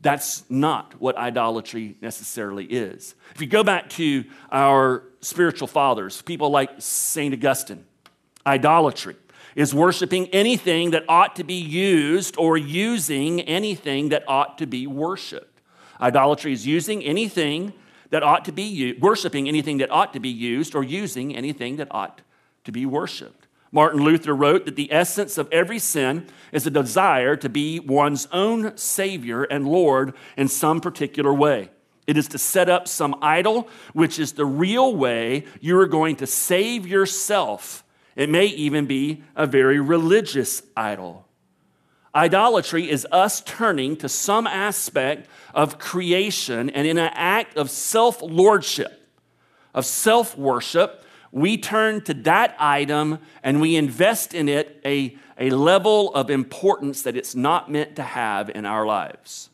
That's 0.00 0.48
not 0.48 0.98
what 1.00 1.18
idolatry 1.18 1.98
necessarily 2.00 2.64
is. 2.64 3.14
If 3.34 3.42
you 3.42 3.46
go 3.46 3.62
back 3.62 3.90
to 3.90 4.24
our 4.50 5.02
spiritual 5.20 5.68
fathers, 5.68 6.22
people 6.22 6.48
like 6.48 6.70
St. 6.78 7.34
Augustine, 7.34 7.84
idolatry 8.46 9.16
is 9.54 9.74
worshiping 9.74 10.28
anything 10.28 10.92
that 10.92 11.04
ought 11.08 11.36
to 11.36 11.44
be 11.44 11.54
used 11.54 12.36
or 12.38 12.56
using 12.56 13.42
anything 13.42 14.08
that 14.08 14.24
ought 14.26 14.58
to 14.58 14.66
be 14.66 14.86
worshiped. 14.86 15.53
Idolatry 16.00 16.52
is 16.52 16.66
using 16.66 17.02
anything 17.02 17.72
that 18.10 18.22
ought 18.22 18.44
to 18.44 18.52
be 18.52 18.62
used, 18.62 19.00
worshiping 19.00 19.48
anything 19.48 19.78
that 19.78 19.90
ought 19.90 20.12
to 20.12 20.20
be 20.20 20.28
used, 20.28 20.74
or 20.74 20.82
using 20.82 21.34
anything 21.34 21.76
that 21.76 21.88
ought 21.90 22.20
to 22.64 22.72
be 22.72 22.86
worshiped. 22.86 23.46
Martin 23.72 24.02
Luther 24.02 24.34
wrote 24.34 24.66
that 24.66 24.76
the 24.76 24.92
essence 24.92 25.36
of 25.36 25.48
every 25.50 25.80
sin 25.80 26.28
is 26.52 26.64
a 26.64 26.70
desire 26.70 27.34
to 27.34 27.48
be 27.48 27.80
one's 27.80 28.28
own 28.32 28.76
Savior 28.76 29.42
and 29.42 29.66
Lord 29.66 30.14
in 30.36 30.46
some 30.46 30.80
particular 30.80 31.34
way. 31.34 31.70
It 32.06 32.16
is 32.16 32.28
to 32.28 32.38
set 32.38 32.68
up 32.68 32.86
some 32.86 33.16
idol, 33.20 33.68
which 33.92 34.18
is 34.18 34.32
the 34.32 34.44
real 34.44 34.94
way 34.94 35.44
you 35.60 35.76
are 35.80 35.86
going 35.86 36.16
to 36.16 36.26
save 36.26 36.86
yourself. 36.86 37.82
It 38.14 38.30
may 38.30 38.46
even 38.46 38.86
be 38.86 39.24
a 39.34 39.46
very 39.46 39.80
religious 39.80 40.62
idol. 40.76 41.23
Idolatry 42.14 42.88
is 42.88 43.06
us 43.10 43.40
turning 43.40 43.96
to 43.96 44.08
some 44.08 44.46
aspect 44.46 45.28
of 45.54 45.78
creation 45.78 46.70
and 46.70 46.86
in 46.86 46.96
an 46.98 47.10
act 47.14 47.56
of 47.56 47.70
self 47.70 48.22
lordship, 48.22 49.08
of 49.74 49.84
self 49.84 50.38
worship, 50.38 51.04
we 51.32 51.56
turn 51.56 52.00
to 52.02 52.14
that 52.14 52.54
item 52.60 53.18
and 53.42 53.60
we 53.60 53.74
invest 53.74 54.34
in 54.34 54.48
it 54.48 54.80
a, 54.84 55.16
a 55.36 55.50
level 55.50 56.14
of 56.14 56.30
importance 56.30 57.02
that 57.02 57.16
it's 57.16 57.34
not 57.34 57.68
meant 57.68 57.96
to 57.96 58.04
have 58.04 58.48
in 58.50 58.64
our 58.64 58.86
lives. 58.86 59.50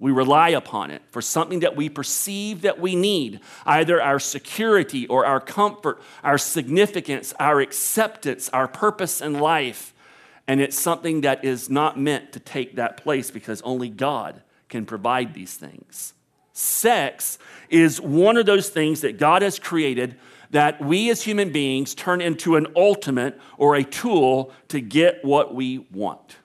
We 0.00 0.10
rely 0.10 0.48
upon 0.48 0.90
it 0.90 1.02
for 1.10 1.22
something 1.22 1.60
that 1.60 1.76
we 1.76 1.88
perceive 1.88 2.62
that 2.62 2.80
we 2.80 2.96
need, 2.96 3.40
either 3.64 4.02
our 4.02 4.18
security 4.18 5.06
or 5.06 5.24
our 5.24 5.40
comfort, 5.40 6.02
our 6.24 6.38
significance, 6.38 7.32
our 7.38 7.60
acceptance, 7.60 8.48
our 8.48 8.66
purpose 8.66 9.20
in 9.20 9.38
life. 9.38 9.94
And 10.50 10.60
it's 10.60 10.76
something 10.76 11.20
that 11.20 11.44
is 11.44 11.70
not 11.70 11.96
meant 11.96 12.32
to 12.32 12.40
take 12.40 12.74
that 12.74 12.96
place 12.96 13.30
because 13.30 13.62
only 13.62 13.88
God 13.88 14.42
can 14.68 14.84
provide 14.84 15.32
these 15.32 15.54
things. 15.54 16.12
Sex 16.52 17.38
is 17.68 18.00
one 18.00 18.36
of 18.36 18.46
those 18.46 18.68
things 18.68 19.02
that 19.02 19.16
God 19.16 19.42
has 19.42 19.60
created 19.60 20.16
that 20.50 20.84
we 20.84 21.08
as 21.08 21.22
human 21.22 21.52
beings 21.52 21.94
turn 21.94 22.20
into 22.20 22.56
an 22.56 22.66
ultimate 22.74 23.40
or 23.58 23.76
a 23.76 23.84
tool 23.84 24.52
to 24.66 24.80
get 24.80 25.24
what 25.24 25.54
we 25.54 25.86
want. 25.92 26.38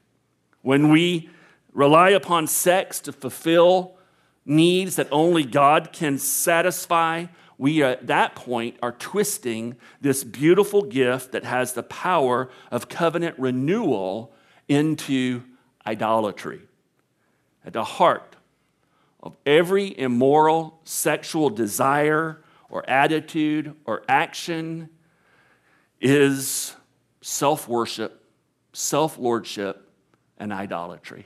When 0.62 0.92
we 0.92 1.32
rely 1.74 2.12
upon 2.12 2.46
sex 2.46 3.00
to 3.00 3.12
fulfill 3.12 3.98
needs 4.46 4.98
that 4.98 5.08
only 5.12 5.44
God 5.44 5.90
can 5.92 6.20
satisfy, 6.20 7.26
we 7.58 7.84
uh, 7.84 7.92
at 7.92 8.08
that 8.08 8.36
point 8.36 8.78
are 8.82 8.92
twisting 8.92 9.78
this 10.02 10.24
beautiful 10.24 10.82
gift 10.82 11.32
that 11.32 11.44
has 11.44 11.74
the 11.74 11.84
power 11.84 12.50
of 12.72 12.90
covenant 12.90 13.38
renewal 13.40 14.34
into 14.68 15.44
idolatry. 15.86 16.62
At 17.66 17.74
the 17.74 17.84
heart 17.84 18.36
of 19.24 19.36
every 19.46 19.98
immoral 19.98 20.80
sexual 20.84 21.50
desire 21.50 22.42
or 22.70 22.88
attitude 22.90 23.76
or 23.86 24.04
action 24.08 24.90
is 26.02 26.76
self 27.22 27.68
worship, 27.68 28.24
self 28.74 29.18
lordship, 29.18 29.90
and 30.38 30.52
idolatry 30.52 31.26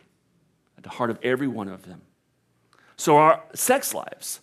at 0.77 0.83
the 0.83 0.89
heart 0.89 1.09
of 1.09 1.19
every 1.23 1.47
one 1.47 1.67
of 1.67 1.85
them. 1.85 2.01
So 2.95 3.17
our 3.17 3.43
sex 3.53 3.93
lives 3.93 4.39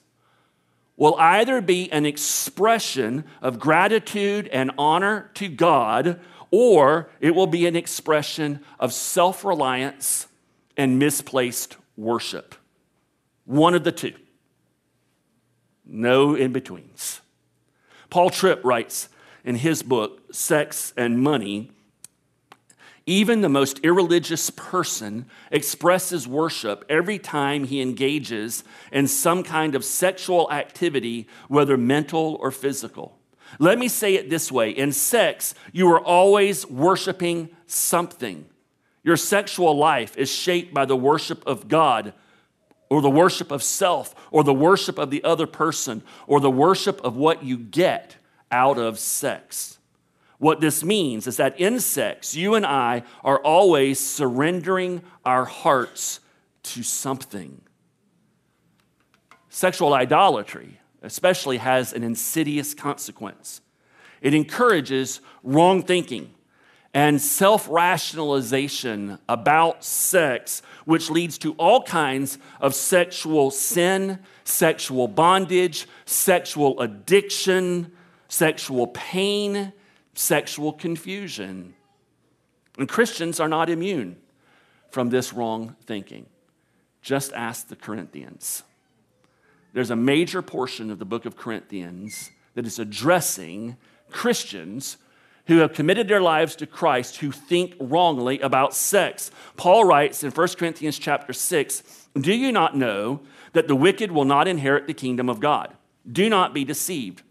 will 0.96 1.14
either 1.18 1.60
be 1.60 1.90
an 1.92 2.06
expression 2.06 3.24
of 3.42 3.58
gratitude 3.58 4.48
and 4.48 4.70
honor 4.78 5.30
to 5.34 5.48
God, 5.48 6.20
or 6.50 7.10
it 7.20 7.34
will 7.34 7.46
be 7.46 7.66
an 7.66 7.76
expression 7.76 8.64
of 8.80 8.92
self 8.92 9.44
reliance 9.44 10.26
and 10.76 10.98
misplaced 10.98 11.76
worship. 11.96 12.54
One 13.44 13.74
of 13.74 13.84
the 13.84 13.92
two. 13.92 14.14
No 15.84 16.34
in 16.34 16.52
betweens. 16.52 17.20
Paul 18.10 18.30
Tripp 18.30 18.64
writes 18.64 19.08
in 19.44 19.56
his 19.56 19.82
book, 19.82 20.34
Sex 20.34 20.92
and 20.96 21.20
Money 21.20 21.70
even 23.06 23.40
the 23.40 23.48
most 23.48 23.78
irreligious 23.84 24.50
person 24.50 25.26
expresses 25.52 26.26
worship 26.26 26.84
every 26.88 27.20
time 27.20 27.64
he 27.64 27.80
engages 27.80 28.64
in 28.90 29.06
some 29.06 29.44
kind 29.44 29.76
of 29.76 29.84
sexual 29.84 30.50
activity, 30.50 31.28
whether 31.46 31.76
mental 31.76 32.36
or 32.40 32.50
physical. 32.50 33.16
Let 33.60 33.78
me 33.78 33.86
say 33.86 34.16
it 34.16 34.28
this 34.28 34.50
way 34.50 34.70
in 34.70 34.90
sex, 34.90 35.54
you 35.72 35.88
are 35.92 36.00
always 36.00 36.66
worshiping 36.66 37.50
something. 37.66 38.46
Your 39.04 39.16
sexual 39.16 39.78
life 39.78 40.16
is 40.16 40.28
shaped 40.28 40.74
by 40.74 40.84
the 40.84 40.96
worship 40.96 41.46
of 41.46 41.68
God, 41.68 42.12
or 42.90 43.00
the 43.00 43.08
worship 43.10 43.52
of 43.52 43.62
self, 43.62 44.16
or 44.32 44.42
the 44.42 44.52
worship 44.52 44.98
of 44.98 45.10
the 45.10 45.22
other 45.22 45.46
person, 45.46 46.02
or 46.26 46.40
the 46.40 46.50
worship 46.50 47.00
of 47.04 47.16
what 47.16 47.44
you 47.44 47.56
get 47.56 48.16
out 48.50 48.78
of 48.78 48.98
sex. 48.98 49.78
What 50.38 50.60
this 50.60 50.84
means 50.84 51.26
is 51.26 51.38
that 51.38 51.58
in 51.58 51.80
sex, 51.80 52.34
you 52.34 52.54
and 52.54 52.66
I 52.66 53.04
are 53.24 53.38
always 53.38 53.98
surrendering 53.98 55.02
our 55.24 55.44
hearts 55.44 56.20
to 56.64 56.82
something. 56.82 57.62
Sexual 59.48 59.94
idolatry, 59.94 60.78
especially, 61.02 61.56
has 61.56 61.92
an 61.94 62.02
insidious 62.02 62.74
consequence. 62.74 63.62
It 64.20 64.34
encourages 64.34 65.20
wrong 65.42 65.82
thinking 65.82 66.34
and 66.92 67.20
self 67.20 67.68
rationalization 67.70 69.18
about 69.28 69.84
sex, 69.84 70.62
which 70.84 71.10
leads 71.10 71.38
to 71.38 71.52
all 71.54 71.82
kinds 71.82 72.38
of 72.60 72.74
sexual 72.74 73.50
sin, 73.50 74.18
sexual 74.44 75.08
bondage, 75.08 75.86
sexual 76.04 76.80
addiction, 76.80 77.92
sexual 78.28 78.88
pain 78.88 79.72
sexual 80.16 80.72
confusion. 80.72 81.74
And 82.78 82.88
Christians 82.88 83.38
are 83.38 83.48
not 83.48 83.70
immune 83.70 84.16
from 84.90 85.10
this 85.10 85.32
wrong 85.32 85.76
thinking. 85.84 86.26
Just 87.02 87.32
ask 87.34 87.68
the 87.68 87.76
Corinthians. 87.76 88.62
There's 89.72 89.90
a 89.90 89.96
major 89.96 90.42
portion 90.42 90.90
of 90.90 90.98
the 90.98 91.04
book 91.04 91.26
of 91.26 91.36
Corinthians 91.36 92.30
that 92.54 92.66
is 92.66 92.78
addressing 92.78 93.76
Christians 94.10 94.96
who 95.46 95.58
have 95.58 95.74
committed 95.74 96.08
their 96.08 96.22
lives 96.22 96.56
to 96.56 96.66
Christ 96.66 97.18
who 97.18 97.30
think 97.30 97.74
wrongly 97.78 98.40
about 98.40 98.74
sex. 98.74 99.30
Paul 99.56 99.84
writes 99.84 100.24
in 100.24 100.30
1 100.30 100.56
Corinthians 100.56 100.98
chapter 100.98 101.32
6, 101.32 102.08
"Do 102.18 102.32
you 102.32 102.50
not 102.50 102.76
know 102.76 103.20
that 103.52 103.68
the 103.68 103.76
wicked 103.76 104.10
will 104.10 104.24
not 104.24 104.48
inherit 104.48 104.86
the 104.86 104.94
kingdom 104.94 105.28
of 105.28 105.40
God? 105.40 105.76
Do 106.10 106.28
not 106.28 106.54
be 106.54 106.64
deceived. 106.64 107.22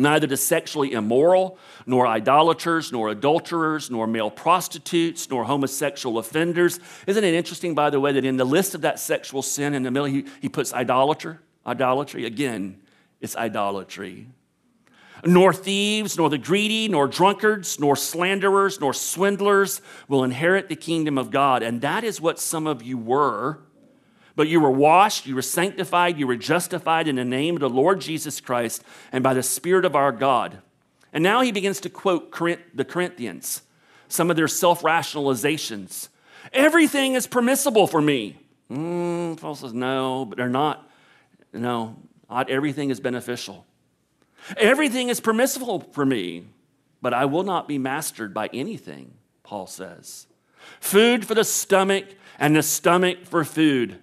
Neither 0.00 0.26
the 0.26 0.38
sexually 0.38 0.92
immoral, 0.92 1.58
nor 1.84 2.06
idolaters, 2.06 2.90
nor 2.90 3.10
adulterers, 3.10 3.90
nor 3.90 4.06
male 4.06 4.30
prostitutes, 4.30 5.28
nor 5.28 5.44
homosexual 5.44 6.16
offenders. 6.16 6.80
Isn't 7.06 7.22
it 7.22 7.34
interesting, 7.34 7.74
by 7.74 7.90
the 7.90 8.00
way, 8.00 8.10
that 8.12 8.24
in 8.24 8.38
the 8.38 8.46
list 8.46 8.74
of 8.74 8.80
that 8.80 8.98
sexual 8.98 9.42
sin 9.42 9.74
in 9.74 9.82
the 9.82 9.90
middle, 9.90 10.08
he, 10.08 10.24
he 10.40 10.48
puts 10.48 10.72
idolater, 10.72 11.42
idolatry? 11.66 12.24
Again, 12.24 12.80
it's 13.20 13.36
idolatry. 13.36 14.28
Nor 15.22 15.52
thieves, 15.52 16.16
nor 16.16 16.30
the 16.30 16.38
greedy, 16.38 16.88
nor 16.88 17.06
drunkards, 17.06 17.78
nor 17.78 17.94
slanderers, 17.94 18.80
nor 18.80 18.94
swindlers 18.94 19.82
will 20.08 20.24
inherit 20.24 20.70
the 20.70 20.76
kingdom 20.76 21.18
of 21.18 21.30
God. 21.30 21.62
And 21.62 21.82
that 21.82 22.04
is 22.04 22.22
what 22.22 22.40
some 22.40 22.66
of 22.66 22.82
you 22.82 22.96
were 22.96 23.58
but 24.40 24.48
you 24.48 24.58
were 24.58 24.70
washed, 24.70 25.26
you 25.26 25.34
were 25.34 25.42
sanctified, 25.42 26.18
you 26.18 26.26
were 26.26 26.34
justified 26.34 27.06
in 27.06 27.16
the 27.16 27.26
name 27.26 27.56
of 27.56 27.60
the 27.60 27.68
Lord 27.68 28.00
Jesus 28.00 28.40
Christ 28.40 28.82
and 29.12 29.22
by 29.22 29.34
the 29.34 29.42
Spirit 29.42 29.84
of 29.84 29.94
our 29.94 30.12
God. 30.12 30.62
And 31.12 31.22
now 31.22 31.42
he 31.42 31.52
begins 31.52 31.78
to 31.80 31.90
quote 31.90 32.32
the 32.74 32.86
Corinthians, 32.86 33.60
some 34.08 34.30
of 34.30 34.38
their 34.38 34.48
self 34.48 34.80
rationalizations. 34.80 36.08
Everything 36.54 37.16
is 37.16 37.26
permissible 37.26 37.86
for 37.86 38.00
me. 38.00 38.38
Mm, 38.70 39.38
Paul 39.38 39.56
says, 39.56 39.74
no, 39.74 40.24
but 40.24 40.38
they're 40.38 40.48
not. 40.48 40.88
No, 41.52 41.96
not 42.30 42.48
everything 42.48 42.88
is 42.88 42.98
beneficial. 42.98 43.66
Everything 44.56 45.10
is 45.10 45.20
permissible 45.20 45.80
for 45.92 46.06
me, 46.06 46.46
but 47.02 47.12
I 47.12 47.26
will 47.26 47.44
not 47.44 47.68
be 47.68 47.76
mastered 47.76 48.32
by 48.32 48.48
anything, 48.54 49.12
Paul 49.42 49.66
says. 49.66 50.28
Food 50.80 51.26
for 51.26 51.34
the 51.34 51.44
stomach 51.44 52.06
and 52.38 52.56
the 52.56 52.62
stomach 52.62 53.26
for 53.26 53.44
food. 53.44 53.98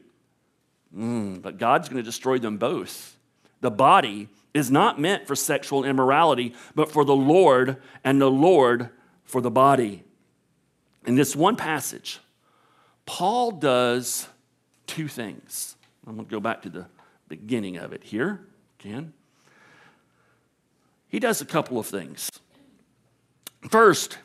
Mm, 0.97 1.41
but 1.41 1.57
God's 1.57 1.89
going 1.89 1.97
to 1.97 2.03
destroy 2.03 2.39
them 2.39 2.57
both. 2.57 3.17
The 3.61 3.71
body 3.71 4.29
is 4.53 4.71
not 4.71 4.99
meant 4.99 5.27
for 5.27 5.35
sexual 5.35 5.83
immorality, 5.83 6.55
but 6.73 6.91
for 6.91 7.05
the 7.05 7.15
Lord, 7.15 7.77
and 8.03 8.19
the 8.19 8.31
Lord 8.31 8.89
for 9.23 9.41
the 9.41 9.51
body. 9.51 10.03
In 11.05 11.15
this 11.15 11.35
one 11.35 11.55
passage, 11.55 12.19
Paul 13.05 13.51
does 13.51 14.27
two 14.87 15.07
things. 15.07 15.75
I'm 16.05 16.15
going 16.15 16.25
to 16.25 16.31
go 16.31 16.39
back 16.39 16.63
to 16.63 16.69
the 16.69 16.87
beginning 17.27 17.77
of 17.77 17.93
it 17.93 18.03
here. 18.03 18.41
Can 18.79 19.13
he 21.09 21.19
does 21.19 21.41
a 21.41 21.45
couple 21.45 21.79
of 21.79 21.85
things. 21.85 22.29
First, 23.69 24.17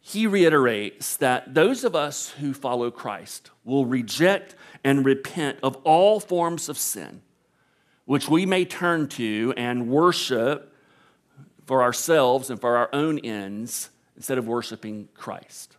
he 0.00 0.26
reiterates 0.26 1.16
that 1.16 1.54
those 1.54 1.84
of 1.84 1.94
us 1.94 2.30
who 2.30 2.54
follow 2.54 2.90
Christ 2.90 3.50
will 3.64 3.86
reject 3.86 4.54
and 4.84 5.04
repent 5.04 5.58
of 5.62 5.76
all 5.84 6.20
forms 6.20 6.68
of 6.68 6.78
sin, 6.78 7.22
which 8.04 8.28
we 8.28 8.46
may 8.46 8.64
turn 8.64 9.08
to 9.08 9.52
and 9.56 9.88
worship 9.88 10.72
for 11.66 11.82
ourselves 11.82 12.50
and 12.50 12.60
for 12.60 12.76
our 12.76 12.88
own 12.92 13.18
ends 13.18 13.90
instead 14.16 14.38
of 14.38 14.46
worshiping 14.46 15.08
Christ. 15.14 15.76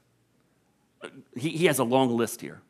He, 1.36 1.50
he 1.50 1.66
has 1.66 1.80
a 1.80 1.84
long 1.84 2.16
list 2.16 2.42
here. 2.42 2.62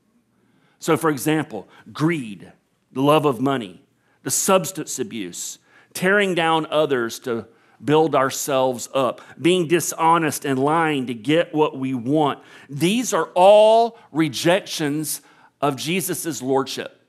So, 0.80 0.96
for 0.96 1.10
example, 1.10 1.68
greed, 1.92 2.52
the 2.92 3.02
love 3.02 3.26
of 3.26 3.42
money, 3.42 3.82
the 4.24 4.32
substance 4.32 5.00
abuse, 5.00 5.58
tearing 5.94 6.36
down 6.36 6.68
others 6.68 7.20
to 7.20 7.48
build 7.84 8.16
ourselves 8.16 8.90
up, 8.94 9.22
being 9.40 9.68
dishonest 9.68 10.46
and 10.46 10.58
lying 10.58 11.08
to 11.08 11.13
get 11.13 11.54
what 11.54 11.78
we 11.78 11.94
want. 11.94 12.40
These 12.70 13.13
are 13.13 13.30
all 13.36 13.98
rejections 14.12 15.22
of 15.62 15.76
Jesus' 15.76 16.41
lordship. 16.41 17.02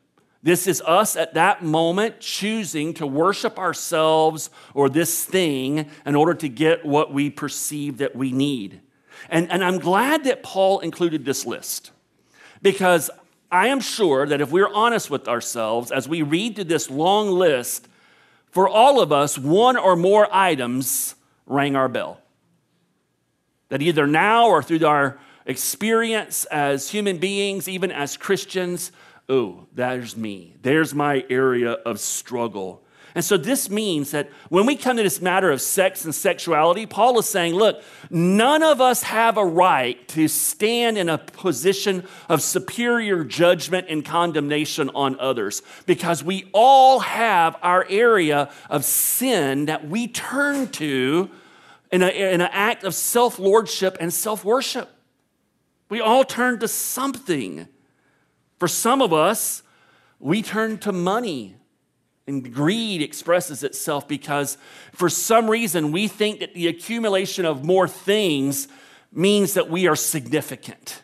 This 0.42 0.66
is 0.66 0.80
us 0.82 1.16
at 1.16 1.34
that 1.34 1.64
moment 1.64 2.20
choosing 2.20 2.94
to 2.94 3.06
worship 3.06 3.58
ourselves 3.58 4.50
or 4.72 4.88
this 4.88 5.24
thing 5.24 5.90
in 6.06 6.14
order 6.14 6.34
to 6.34 6.48
get 6.48 6.87
what 6.87 7.12
we 7.12 7.28
perceive 7.28 7.98
that 7.98 8.14
we 8.14 8.32
need. 8.32 8.80
And, 9.28 9.50
and 9.50 9.64
I'm 9.64 9.78
glad 9.78 10.24
that 10.24 10.42
Paul 10.42 10.78
included 10.80 11.24
this 11.24 11.44
list 11.44 11.90
because 12.62 13.11
I 13.50 13.68
am 13.68 13.80
sure 13.80 14.26
that 14.26 14.40
if 14.40 14.50
we're 14.50 14.72
honest 14.72 15.11
with 15.11 15.26
ourselves 15.26 15.90
as 15.90 16.08
we 16.08 16.22
read 16.22 16.54
through 16.54 16.64
this 16.64 16.88
long 16.88 17.30
list, 17.30 17.88
for 18.50 18.68
all 18.68 19.00
of 19.00 19.12
us, 19.12 19.38
one 19.38 19.76
or 19.76 19.96
more 19.96 20.28
items 20.32 21.14
rang 21.46 21.76
our 21.76 21.88
bell. 21.88 22.20
That 23.68 23.82
either 23.82 24.06
now 24.06 24.48
or 24.48 24.62
through 24.62 24.87
our 24.87 25.18
experience 25.48 26.44
as 26.44 26.90
human 26.90 27.18
beings, 27.18 27.68
even 27.68 27.90
as 27.90 28.16
Christians, 28.16 28.92
oh, 29.28 29.66
there's 29.74 30.16
me. 30.16 30.54
There's 30.62 30.94
my 30.94 31.24
area 31.28 31.72
of 31.72 31.98
struggle. 31.98 32.84
And 33.14 33.24
so 33.24 33.37
this 33.37 33.70
means 33.70 34.11
that 34.11 34.30
when 34.50 34.66
we 34.66 34.76
come 34.76 34.98
to 34.98 35.02
this 35.02 35.20
matter 35.20 35.50
of 35.50 35.61
sex 35.61 36.04
and 36.04 36.14
sexuality, 36.14 36.87
Paul 36.87 37.18
is 37.18 37.26
saying, 37.26 37.54
look, 37.54 37.82
none 38.11 38.62
of 38.62 38.80
us 38.80 39.02
have 39.02 39.38
a 39.38 39.44
right 39.44 40.06
to 40.08 40.28
stand 40.28 40.98
in 40.98 41.08
a 41.08 41.18
position 41.18 42.06
of 42.28 42.42
superior 42.42 43.24
judgment 43.24 43.87
and 43.88 44.04
condemnation 44.04 44.90
on 44.90 45.18
others 45.18 45.62
because 45.87 46.22
we 46.22 46.48
all 46.52 47.00
have 47.00 47.56
our 47.62 47.87
area 47.88 48.50
of 48.68 48.84
sin 48.84 49.64
that 49.66 49.88
we 49.88 50.06
turn 50.06 50.68
to 50.68 51.30
in, 51.90 52.02
a, 52.02 52.08
in 52.08 52.42
an 52.42 52.50
act 52.52 52.84
of 52.84 52.94
self 52.94 53.38
lordship 53.38 53.96
and 53.98 54.12
self 54.12 54.44
worship. 54.44 54.97
We 55.88 56.01
all 56.01 56.24
turn 56.24 56.59
to 56.61 56.68
something. 56.68 57.68
For 58.59 58.68
some 58.68 59.01
of 59.01 59.12
us, 59.12 59.62
we 60.18 60.42
turn 60.42 60.79
to 60.79 60.92
money. 60.92 61.57
And 62.27 62.53
greed 62.53 63.01
expresses 63.01 63.62
itself 63.62 64.07
because 64.07 64.59
for 64.92 65.09
some 65.09 65.48
reason 65.48 65.92
we 65.92 66.09
think 66.09 66.40
that 66.40 66.53
the 66.53 66.68
accumulation 66.68 67.46
of 67.46 67.64
more 67.64 67.88
things 67.88 68.68
means 69.11 69.55
that 69.55 69.70
we 69.70 69.87
are 69.87 69.96
significant. 69.96 71.03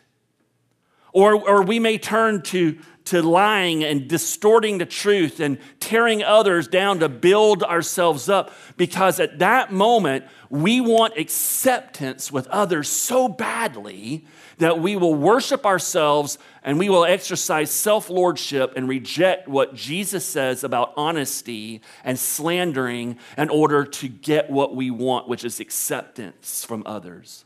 Or, 1.13 1.33
or 1.33 1.63
we 1.63 1.79
may 1.79 1.97
turn 1.97 2.43
to, 2.43 2.77
to 3.05 3.23
lying 3.23 3.83
and 3.83 4.07
distorting 4.07 4.77
the 4.77 4.85
truth 4.85 5.39
and 5.39 5.57
tearing 5.79 6.23
others 6.23 6.67
down 6.67 6.99
to 6.99 7.09
build 7.09 7.63
ourselves 7.63 8.29
up 8.29 8.51
because 8.77 9.19
at 9.19 9.39
that 9.39 9.71
moment 9.71 10.25
we 10.49 10.81
want 10.81 11.17
acceptance 11.17 12.31
with 12.31 12.45
others 12.47 12.89
so 12.89 13.27
badly 13.27 14.25
that 14.57 14.79
we 14.79 14.95
will 14.95 15.13
worship 15.13 15.65
ourselves 15.65 16.37
and 16.63 16.79
we 16.79 16.89
will 16.89 17.05
exercise 17.05 17.71
self 17.71 18.09
lordship 18.09 18.73
and 18.75 18.87
reject 18.87 19.47
what 19.47 19.75
Jesus 19.75 20.25
says 20.25 20.63
about 20.63 20.93
honesty 20.95 21.81
and 22.03 22.17
slandering 22.17 23.17
in 23.37 23.49
order 23.49 23.85
to 23.85 24.07
get 24.07 24.49
what 24.49 24.75
we 24.75 24.89
want, 24.91 25.27
which 25.27 25.43
is 25.43 25.59
acceptance 25.59 26.63
from 26.63 26.83
others. 26.85 27.45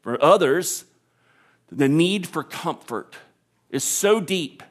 For 0.00 0.22
others, 0.22 0.84
the 1.70 1.88
need 1.88 2.26
for 2.26 2.42
comfort 2.42 3.16
is 3.70 3.84
so 3.84 4.20
deep. 4.20 4.62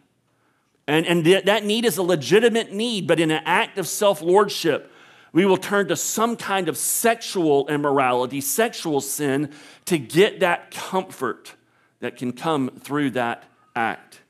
And, 0.87 1.05
and 1.05 1.25
that 1.25 1.63
need 1.63 1.85
is 1.85 1.97
a 1.97 2.03
legitimate 2.03 2.73
need, 2.73 3.07
but 3.07 3.19
in 3.19 3.31
an 3.31 3.43
act 3.45 3.77
of 3.77 3.87
self 3.87 4.21
lordship, 4.21 4.90
we 5.33 5.45
will 5.45 5.57
turn 5.57 5.87
to 5.87 5.95
some 5.95 6.35
kind 6.35 6.67
of 6.67 6.77
sexual 6.77 7.67
immorality, 7.67 8.41
sexual 8.41 8.99
sin, 8.99 9.51
to 9.85 9.97
get 9.97 10.41
that 10.41 10.71
comfort 10.71 11.55
that 11.99 12.17
can 12.17 12.33
come 12.33 12.69
through 12.79 13.11
that 13.11 13.43
act. 13.75 14.21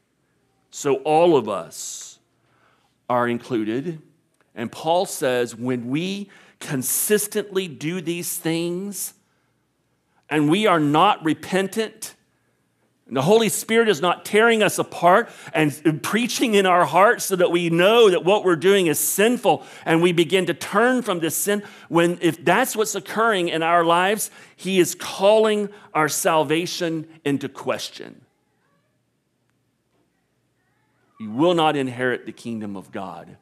So 0.70 0.96
all 0.98 1.36
of 1.36 1.50
us 1.50 2.20
are 3.10 3.28
included. 3.28 4.02
And 4.54 4.72
Paul 4.72 5.06
says 5.06 5.56
when 5.56 5.90
we 5.90 6.30
consistently 6.60 7.68
do 7.68 8.00
these 8.00 8.38
things 8.38 9.14
and 10.30 10.50
we 10.50 10.68
are 10.68 10.80
not 10.80 11.24
repentant, 11.26 12.16
and 13.12 13.18
the 13.18 13.24
Holy 13.24 13.50
Spirit 13.50 13.90
is 13.90 14.00
not 14.00 14.24
tearing 14.24 14.64
us 14.64 14.80
apart 14.80 15.30
and 15.54 16.02
preaching 16.02 16.54
in 16.54 16.66
our 16.66 16.86
hearts 16.86 17.26
so 17.26 17.36
that 17.36 17.52
we 17.52 17.70
know 17.70 18.10
that 18.10 18.24
what 18.24 18.46
we're 18.46 18.56
doing 18.56 18.88
is 18.88 19.00
sinful 19.00 19.66
and 19.84 20.02
we 20.02 20.14
begin 20.14 20.46
to 20.46 20.54
turn 20.54 21.02
from 21.02 21.20
this 21.20 21.36
sin. 21.36 21.62
When, 21.90 22.20
if 22.22 22.46
that's 22.46 22.74
what's 22.74 22.96
occurring 22.96 23.50
in 23.50 23.64
our 23.64 23.84
lives, 23.84 24.32
He 24.56 24.80
is 24.80 24.96
calling 24.96 25.68
our 25.94 26.08
salvation 26.08 27.06
into 27.26 27.50
question. 27.50 28.22
You 31.20 31.32
will 31.32 31.54
not 31.54 31.76
inherit 31.76 32.26
the 32.26 32.32
kingdom 32.32 32.78
of 32.78 32.94
God 32.94 33.36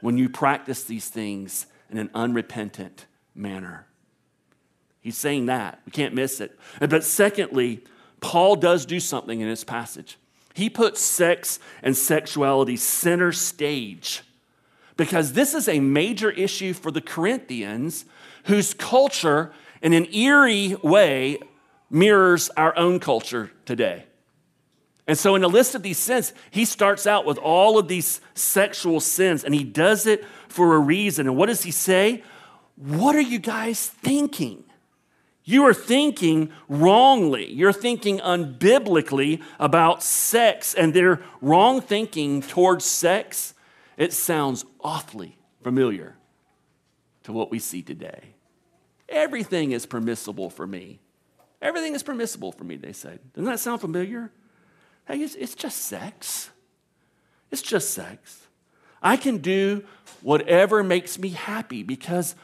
when 0.00 0.18
you 0.18 0.28
practice 0.28 0.82
these 0.82 1.08
things 1.08 1.66
in 1.88 1.98
an 1.98 2.10
unrepentant 2.16 3.06
manner. 3.32 3.86
He's 5.00 5.16
saying 5.16 5.46
that. 5.46 5.80
We 5.86 5.92
can't 5.92 6.14
miss 6.14 6.40
it. 6.40 6.58
But 6.80 7.04
secondly, 7.04 7.84
Paul 8.24 8.56
does 8.56 8.86
do 8.86 9.00
something 9.00 9.42
in 9.42 9.48
this 9.50 9.64
passage. 9.64 10.16
He 10.54 10.70
puts 10.70 10.98
sex 11.02 11.58
and 11.82 11.94
sexuality 11.94 12.78
center 12.78 13.32
stage 13.32 14.22
because 14.96 15.34
this 15.34 15.52
is 15.52 15.68
a 15.68 15.78
major 15.78 16.30
issue 16.30 16.72
for 16.72 16.90
the 16.90 17.02
Corinthians 17.02 18.06
whose 18.44 18.72
culture, 18.72 19.52
in 19.82 19.92
an 19.92 20.06
eerie 20.14 20.74
way, 20.82 21.38
mirrors 21.90 22.48
our 22.56 22.74
own 22.78 22.98
culture 22.98 23.50
today. 23.66 24.06
And 25.06 25.18
so, 25.18 25.34
in 25.34 25.42
the 25.42 25.48
list 25.50 25.74
of 25.74 25.82
these 25.82 25.98
sins, 25.98 26.32
he 26.50 26.64
starts 26.64 27.06
out 27.06 27.26
with 27.26 27.36
all 27.36 27.78
of 27.78 27.88
these 27.88 28.22
sexual 28.32 29.00
sins, 29.00 29.44
and 29.44 29.54
he 29.54 29.64
does 29.64 30.06
it 30.06 30.24
for 30.48 30.76
a 30.76 30.78
reason. 30.78 31.26
And 31.26 31.36
what 31.36 31.50
does 31.50 31.64
he 31.64 31.70
say? 31.70 32.22
What 32.76 33.14
are 33.16 33.20
you 33.20 33.38
guys 33.38 33.86
thinking? 33.86 34.64
You 35.44 35.64
are 35.64 35.74
thinking 35.74 36.50
wrongly. 36.68 37.52
You're 37.52 37.72
thinking 37.72 38.18
unbiblically 38.18 39.42
about 39.58 40.02
sex, 40.02 40.72
and 40.74 40.94
their 40.94 41.22
wrong 41.42 41.82
thinking 41.82 42.40
towards 42.40 42.86
sex, 42.86 43.54
it 43.98 44.12
sounds 44.14 44.64
awfully 44.80 45.36
familiar 45.62 46.16
to 47.24 47.32
what 47.32 47.50
we 47.50 47.58
see 47.58 47.82
today. 47.82 48.34
Everything 49.08 49.72
is 49.72 49.84
permissible 49.84 50.48
for 50.48 50.66
me. 50.66 51.00
Everything 51.60 51.94
is 51.94 52.02
permissible 52.02 52.52
for 52.52 52.64
me, 52.64 52.76
they 52.76 52.92
say. 52.92 53.18
Doesn't 53.34 53.44
that 53.44 53.60
sound 53.60 53.82
familiar? 53.82 54.30
Hey, 55.06 55.20
it's, 55.20 55.34
it's 55.34 55.54
just 55.54 55.78
sex. 55.82 56.50
It's 57.50 57.62
just 57.62 57.90
sex. 57.90 58.46
I 59.02 59.18
can 59.18 59.38
do 59.38 59.84
whatever 60.22 60.82
makes 60.82 61.18
me 61.18 61.30
happy 61.30 61.82
because 61.82 62.34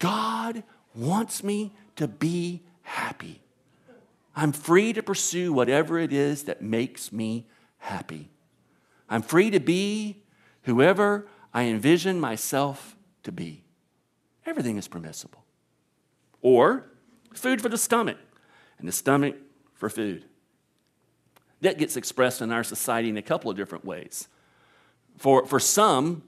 God 0.00 0.64
wants 0.94 1.44
me 1.44 1.72
to 1.98 2.08
be 2.08 2.62
happy. 2.82 3.42
I'm 4.34 4.52
free 4.52 4.92
to 4.92 5.02
pursue 5.02 5.52
whatever 5.52 5.98
it 5.98 6.12
is 6.12 6.44
that 6.44 6.62
makes 6.62 7.12
me 7.12 7.46
happy. 7.78 8.30
I'm 9.08 9.22
free 9.22 9.50
to 9.50 9.60
be 9.60 10.22
whoever 10.62 11.26
I 11.52 11.64
envision 11.64 12.20
myself 12.20 12.96
to 13.24 13.32
be. 13.32 13.64
Everything 14.46 14.76
is 14.76 14.88
permissible. 14.88 15.44
Or 16.40 16.86
food 17.34 17.60
for 17.60 17.68
the 17.68 17.78
stomach, 17.78 18.16
and 18.78 18.86
the 18.86 18.92
stomach 18.92 19.36
for 19.74 19.90
food. 19.90 20.24
That 21.60 21.78
gets 21.78 21.96
expressed 21.96 22.40
in 22.40 22.52
our 22.52 22.62
society 22.62 23.08
in 23.08 23.16
a 23.16 23.22
couple 23.22 23.50
of 23.50 23.56
different 23.56 23.84
ways. 23.84 24.28
For, 25.16 25.46
for 25.46 25.58
some, 25.58 26.22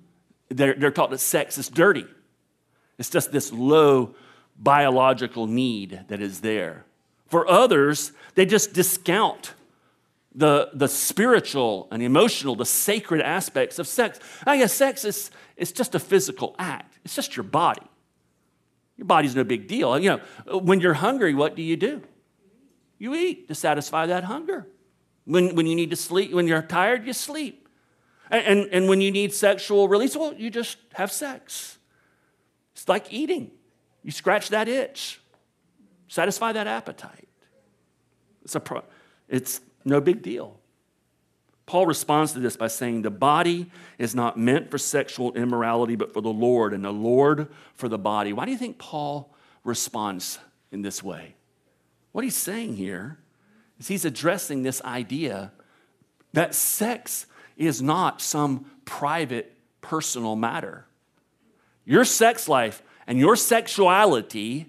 they're, 0.49 0.75
they're 0.75 0.91
taught 0.91 1.11
that 1.11 1.19
sex 1.19 1.59
is 1.59 1.69
dirty. 1.69 2.07
It's 2.99 3.09
just 3.09 3.31
this 3.31 3.53
low 3.53 4.15
biological 4.61 5.47
need 5.47 6.05
that 6.09 6.21
is 6.21 6.43
there. 6.43 6.85
For 7.27 7.49
others, 7.49 8.13
they 8.35 8.45
just 8.45 8.73
discount 8.73 9.55
the, 10.35 10.71
the 10.75 10.87
spiritual 10.87 11.89
and 11.91 12.03
emotional, 12.03 12.55
the 12.55 12.67
sacred 12.67 13.21
aspects 13.21 13.79
of 13.79 13.89
sex. 13.89 14.21
I 14.47 14.59
guess 14.59 14.73
sex 14.73 15.05
is 15.05 15.31
it's 15.57 15.73
just 15.73 15.95
a 15.95 15.99
physical 15.99 16.55
act, 16.59 16.99
it's 17.05 17.17
just 17.17 17.37
your 17.37 17.45
body. 17.45 17.87
Your 18.97 19.07
body's 19.07 19.35
no 19.35 19.45
big 19.45 19.67
deal. 19.67 19.99
You 19.99 20.21
know, 20.47 20.59
when 20.59 20.81
you're 20.81 20.93
hungry, 20.93 21.33
what 21.33 21.57
do 21.57 21.63
you 21.63 21.75
do? 21.75 22.03
You 22.99 23.15
eat 23.15 23.49
to 23.49 23.55
satisfy 23.55 24.05
that 24.07 24.25
hunger. 24.25 24.67
When, 25.25 25.55
when 25.55 25.67
you 25.67 25.75
need 25.75 25.89
to 25.89 25.97
sleep, 25.97 26.35
when 26.35 26.47
you're 26.47 26.61
tired, 26.61 27.07
you 27.07 27.15
sleep. 27.15 27.67
And, 28.31 28.45
and, 28.45 28.69
and 28.73 28.89
when 28.91 29.01
you 29.01 29.11
need 29.11 29.33
sexual 29.33 29.89
release, 29.89 30.15
well, 30.15 30.35
you 30.35 30.51
just 30.51 30.77
have 30.95 31.11
sex. 31.11 31.79
It's 32.75 32.89
like 32.89 33.11
eating. 33.11 33.53
You 34.03 34.11
scratch 34.11 34.49
that 34.51 34.69
itch, 34.69 35.21
satisfy 36.09 36.53
that 36.53 36.67
appetite. 36.67 37.29
It's, 38.43 38.55
a 38.55 38.61
pro- 38.61 38.85
it's 39.29 39.61
no 39.85 40.01
big 40.01 40.23
deal. 40.23 40.59
Paul 41.67 41.87
responds 41.87 42.33
to 42.33 42.41
this 42.41 42.57
by 42.57 42.67
saying, 42.67 43.03
The 43.03 43.11
body 43.11 43.71
is 43.97 44.15
not 44.15 44.37
meant 44.37 44.71
for 44.71 44.79
sexual 44.79 45.33
immorality, 45.35 45.95
but 45.95 46.13
for 46.13 46.21
the 46.21 46.29
Lord, 46.29 46.73
and 46.73 46.85
the 46.85 46.93
Lord 46.93 47.49
for 47.75 47.89
the 47.89 47.99
body. 47.99 48.33
Why 48.33 48.45
do 48.45 48.51
you 48.51 48.59
think 48.59 48.79
Paul 48.79 49.33
responds 49.63 50.41
in 50.73 50.83
this 50.83 51.03
way? 51.03 51.37
What 52.13 52.25
he's 52.25 52.37
saying 52.37 52.75
here 52.75 53.19
is 53.79 53.87
he's 53.87 54.05
addressing 54.05 54.63
this 54.63 54.83
idea 54.83 55.53
that 56.33 56.55
sex 56.55 57.27
is 57.57 57.81
not 57.81 58.21
some 58.21 58.65
private, 58.85 59.57
personal 59.81 60.35
matter. 60.35 60.87
Your 61.85 62.05
sex 62.05 62.49
life 62.49 62.83
and 63.11 63.19
your 63.19 63.35
sexuality 63.35 64.69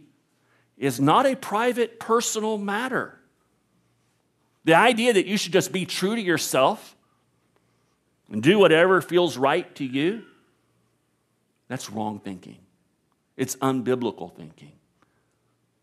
is 0.76 1.00
not 1.00 1.28
a 1.28 1.36
private, 1.36 2.00
personal 2.00 2.58
matter. 2.58 3.20
The 4.64 4.74
idea 4.74 5.14
that 5.14 5.28
you 5.28 5.38
should 5.38 5.54
just 5.54 5.72
be 5.72 5.86
true 5.86 6.16
to 6.16 6.22
yourself 6.22 6.98
and 8.32 8.42
do 8.42 8.58
whatever 8.58 9.00
feels 9.00 9.38
right 9.38 9.76
to 9.76 9.86
you, 9.86 10.24
that's 11.68 11.92
wrong 11.92 12.20
thinking. 12.20 12.58
It's 13.38 13.58
unbiblical 13.58 14.36
thinking. 14.36 14.72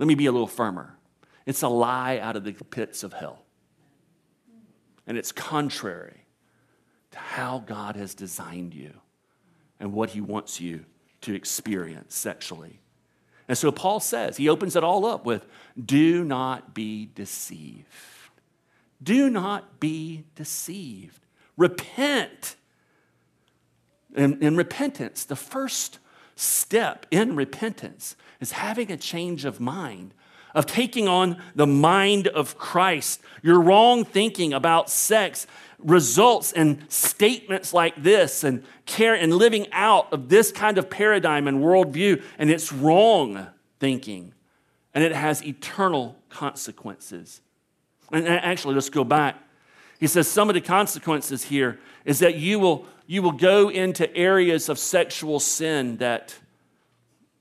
Let 0.00 0.08
me 0.08 0.16
be 0.16 0.26
a 0.26 0.32
little 0.32 0.48
firmer. 0.48 0.96
It's 1.46 1.62
a 1.62 1.68
lie 1.68 2.18
out 2.18 2.34
of 2.34 2.42
the 2.42 2.54
pits 2.54 3.04
of 3.04 3.12
hell. 3.12 3.44
And 5.06 5.16
it's 5.16 5.30
contrary 5.30 6.24
to 7.12 7.18
how 7.18 7.62
God 7.64 7.94
has 7.94 8.16
designed 8.16 8.74
you 8.74 8.94
and 9.78 9.92
what 9.92 10.10
He 10.10 10.20
wants 10.20 10.60
you 10.60 10.86
to 11.22 11.34
experience 11.34 12.14
sexually. 12.14 12.80
And 13.48 13.56
so 13.56 13.72
Paul 13.72 14.00
says, 14.00 14.36
he 14.36 14.48
opens 14.48 14.76
it 14.76 14.84
all 14.84 15.06
up 15.06 15.24
with 15.24 15.46
do 15.82 16.24
not 16.24 16.74
be 16.74 17.10
deceived. 17.14 17.86
Do 19.02 19.30
not 19.30 19.80
be 19.80 20.24
deceived. 20.34 21.24
Repent. 21.56 22.56
In, 24.14 24.42
in 24.42 24.56
repentance, 24.56 25.24
the 25.24 25.36
first 25.36 25.98
step 26.34 27.06
in 27.10 27.36
repentance 27.36 28.16
is 28.40 28.52
having 28.52 28.90
a 28.90 28.96
change 28.96 29.44
of 29.44 29.60
mind 29.60 30.14
of 30.54 30.66
taking 30.66 31.06
on 31.06 31.40
the 31.54 31.66
mind 31.66 32.26
of 32.28 32.58
Christ. 32.58 33.20
Your 33.42 33.60
wrong 33.60 34.04
thinking 34.04 34.52
about 34.52 34.90
sex 34.90 35.46
results 35.78 36.52
in 36.52 36.84
statements 36.88 37.72
like 37.72 38.02
this 38.02 38.42
and 38.42 38.64
care 38.84 39.14
and 39.14 39.32
living 39.32 39.66
out 39.72 40.12
of 40.12 40.28
this 40.28 40.50
kind 40.50 40.76
of 40.78 40.90
paradigm 40.90 41.46
and 41.46 41.58
worldview, 41.58 42.22
and 42.38 42.50
it's 42.50 42.72
wrong 42.72 43.46
thinking, 43.78 44.34
and 44.94 45.04
it 45.04 45.12
has 45.12 45.44
eternal 45.44 46.16
consequences. 46.30 47.40
And 48.10 48.26
actually, 48.26 48.74
let's 48.74 48.90
go 48.90 49.04
back. 49.04 49.36
He 50.00 50.06
says 50.06 50.28
some 50.28 50.48
of 50.48 50.54
the 50.54 50.60
consequences 50.60 51.44
here 51.44 51.78
is 52.04 52.20
that 52.20 52.36
you 52.36 52.58
will, 52.58 52.86
you 53.06 53.22
will 53.22 53.32
go 53.32 53.68
into 53.68 54.14
areas 54.16 54.68
of 54.68 54.78
sexual 54.78 55.40
sin 55.40 55.98
that, 55.98 56.36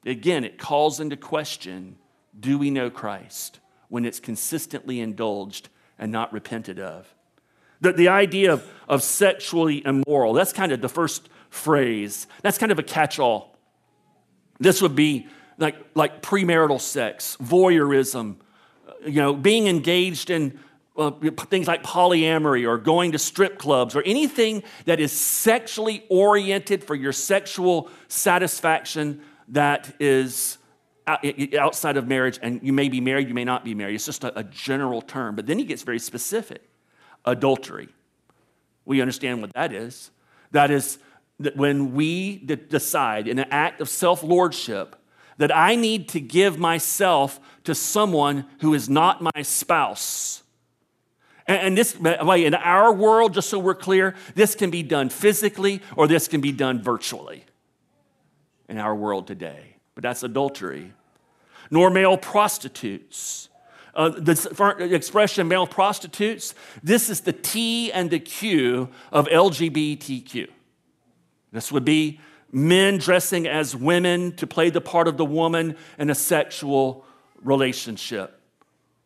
again, 0.05 0.43
it 0.43 0.57
calls 0.57 0.99
into 0.99 1.17
question 1.17 1.97
do 2.39 2.59
we 2.59 2.69
know 2.69 2.89
Christ 2.91 3.59
when 3.89 4.05
it's 4.05 4.19
consistently 4.19 4.99
indulged 4.99 5.69
and 5.97 6.11
not 6.11 6.31
repented 6.31 6.79
of? 6.79 7.11
The, 7.81 7.93
the 7.93 8.07
idea 8.07 8.53
of, 8.53 8.69
of 8.87 9.03
sexually 9.03 9.85
immoral, 9.85 10.33
that's 10.33 10.53
kind 10.53 10.71
of 10.71 10.81
the 10.81 10.89
first 10.89 11.29
phrase. 11.49 12.27
That's 12.41 12.57
kind 12.57 12.71
of 12.71 12.79
a 12.79 12.83
catch 12.83 13.19
all. 13.19 13.57
This 14.59 14.81
would 14.81 14.95
be 14.95 15.27
like, 15.57 15.75
like 15.95 16.21
premarital 16.21 16.81
sex, 16.81 17.37
voyeurism, 17.41 18.37
you 19.05 19.21
know, 19.21 19.33
being 19.33 19.67
engaged 19.67 20.29
in 20.29 20.59
uh, 20.97 21.11
things 21.49 21.67
like 21.67 21.83
polyamory 21.83 22.67
or 22.67 22.77
going 22.79 23.11
to 23.11 23.19
strip 23.19 23.59
clubs 23.59 23.95
or 23.95 24.01
anything 24.03 24.63
that 24.85 24.99
is 24.99 25.11
sexually 25.11 26.03
oriented 26.09 26.83
for 26.83 26.95
your 26.95 27.13
sexual 27.13 27.89
satisfaction 28.07 29.21
that 29.49 29.93
is 29.99 30.57
outside 31.57 31.95
of 31.95 32.07
marriage, 32.07 32.37
and 32.41 32.59
you 32.61 32.73
may 32.73 32.89
be 32.89 32.99
married, 32.99 33.29
you 33.29 33.33
may 33.33 33.45
not 33.45 33.63
be 33.63 33.73
married. 33.73 33.95
It's 33.95 34.05
just 34.05 34.23
a, 34.23 34.39
a 34.39 34.43
general 34.43 35.01
term. 35.01 35.35
But 35.35 35.45
then 35.45 35.57
he 35.57 35.63
gets 35.63 35.83
very 35.83 35.99
specific 35.99 36.66
adultery. 37.27 37.89
We 38.85 39.01
understand 39.01 39.41
what 39.41 39.53
that 39.53 39.71
is. 39.71 40.09
That 40.51 40.71
is 40.71 40.97
that 41.39 41.55
when 41.55 41.93
we 41.93 42.37
decide 42.37 43.27
in 43.27 43.37
an 43.37 43.47
act 43.51 43.81
of 43.81 43.89
self 43.89 44.23
lordship 44.23 44.95
that 45.37 45.55
I 45.55 45.75
need 45.75 46.09
to 46.09 46.19
give 46.19 46.57
myself 46.57 47.39
to 47.65 47.75
someone 47.75 48.45
who 48.61 48.73
is 48.73 48.89
not 48.89 49.21
my 49.21 49.43
spouse. 49.43 50.41
And 51.45 51.77
this 51.77 51.97
way, 51.99 52.45
in 52.45 52.55
our 52.55 52.91
world, 52.91 53.35
just 53.35 53.49
so 53.49 53.59
we're 53.59 53.75
clear, 53.75 54.15
this 54.33 54.55
can 54.55 54.71
be 54.71 54.81
done 54.81 55.09
physically 55.09 55.81
or 55.95 56.07
this 56.07 56.27
can 56.27 56.41
be 56.41 56.51
done 56.51 56.81
virtually 56.81 57.45
in 58.67 58.79
our 58.79 58.95
world 58.95 59.27
today 59.27 59.77
but 59.97 60.03
that's 60.03 60.21
adultery. 60.21 60.93
Nor 61.71 61.89
male 61.89 62.17
prostitutes. 62.17 63.49
Uh, 63.97 64.09
the 64.09 64.89
expression 64.93 65.47
male 65.47 65.65
prostitutes, 65.65 66.53
this 66.83 67.09
is 67.09 67.21
the 67.21 67.33
T 67.33 67.91
and 67.91 68.11
the 68.11 68.19
Q 68.19 68.89
of 69.11 69.25
LGBTQ. 69.25 70.47
This 71.51 71.71
would 71.71 71.83
be 71.83 72.19
men 72.51 72.99
dressing 72.99 73.47
as 73.47 73.75
women 73.75 74.35
to 74.35 74.45
play 74.45 74.69
the 74.69 74.81
part 74.81 75.07
of 75.07 75.17
the 75.17 75.25
woman 75.25 75.75
in 75.97 76.11
a 76.11 76.15
sexual 76.15 77.05
relationship, 77.41 78.39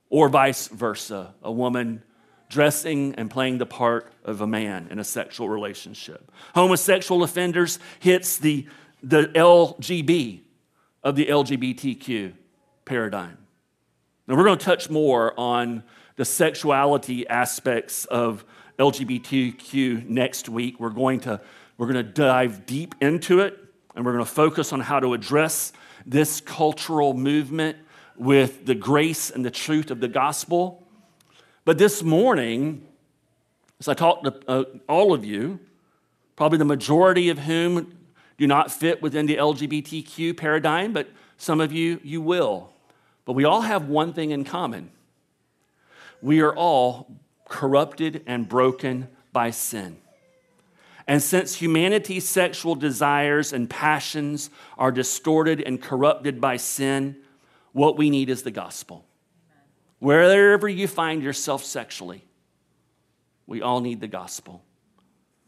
or 0.10 0.27
vice 0.27 0.67
versa, 0.67 1.36
a 1.41 1.51
woman 1.54 2.04
dressing 2.49 3.15
and 3.15 3.32
playing 3.32 3.60
the 3.60 3.65
part 3.65 4.12
of 4.25 4.41
a 4.41 4.47
man 4.47 4.89
in 4.91 4.99
a 4.99 5.06
sexual 5.06 5.47
relationship. 5.47 6.30
Homosexual 6.54 7.23
offenders 7.23 7.80
hits 8.01 8.38
the, 8.38 8.67
the 9.01 9.27
LGB 9.27 10.41
of 11.01 11.15
the 11.15 11.27
LGBTQ 11.27 12.34
paradigm. 12.84 13.38
Now, 14.31 14.37
we're 14.37 14.45
going 14.45 14.59
to 14.59 14.63
touch 14.65 14.89
more 14.89 15.37
on 15.37 15.83
the 16.15 16.23
sexuality 16.23 17.27
aspects 17.27 18.05
of 18.05 18.45
LGBTQ 18.79 20.07
next 20.07 20.47
week. 20.47 20.79
We're 20.79 20.89
going 20.89 21.19
to, 21.21 21.41
we're 21.77 21.91
going 21.91 22.05
to 22.05 22.09
dive 22.13 22.65
deep 22.65 22.95
into 23.01 23.41
it, 23.41 23.59
and 23.93 24.05
we're 24.05 24.13
going 24.13 24.23
to 24.23 24.31
focus 24.31 24.71
on 24.71 24.79
how 24.79 25.01
to 25.01 25.13
address 25.13 25.73
this 26.05 26.39
cultural 26.39 27.13
movement 27.13 27.75
with 28.15 28.65
the 28.65 28.73
grace 28.73 29.31
and 29.31 29.43
the 29.43 29.51
truth 29.51 29.91
of 29.91 29.99
the 29.99 30.07
gospel. 30.07 30.87
But 31.65 31.77
this 31.77 32.01
morning, 32.01 32.87
as 33.81 33.89
I 33.89 33.95
talked 33.95 34.23
to 34.23 34.39
uh, 34.47 34.63
all 34.87 35.13
of 35.13 35.25
you, 35.25 35.59
probably 36.37 36.57
the 36.57 36.63
majority 36.63 37.27
of 37.27 37.39
whom 37.39 37.97
do 38.37 38.47
not 38.47 38.71
fit 38.71 39.01
within 39.01 39.25
the 39.25 39.35
LGBTQ 39.35 40.37
paradigm, 40.37 40.93
but 40.93 41.09
some 41.35 41.59
of 41.59 41.73
you, 41.73 41.99
you 42.01 42.21
will. 42.21 42.71
But 43.25 43.34
we 43.34 43.45
all 43.45 43.62
have 43.62 43.88
one 43.88 44.13
thing 44.13 44.31
in 44.31 44.43
common 44.43 44.91
we 46.21 46.41
are 46.41 46.55
all 46.55 47.19
corrupted 47.45 48.23
and 48.27 48.47
broken 48.47 49.07
by 49.34 49.49
sin. 49.49 49.97
And 51.07 51.21
since 51.21 51.55
humanity's 51.55 52.29
sexual 52.29 52.75
desires 52.75 53.53
and 53.53 53.69
passions 53.69 54.49
are 54.77 54.91
distorted 54.91 55.62
and 55.62 55.81
corrupted 55.81 56.39
by 56.39 56.57
sin, 56.57 57.17
what 57.73 57.97
we 57.97 58.10
need 58.10 58.29
is 58.29 58.43
the 58.43 58.51
gospel. 58.51 59.05
Wherever 59.99 60.69
you 60.69 60.88
find 60.88 61.21
yourself 61.21 61.63
sexually, 61.63 62.23
we 63.45 63.62
all 63.62 63.81
need 63.81 63.99
the 63.99 64.07
gospel. 64.07 64.63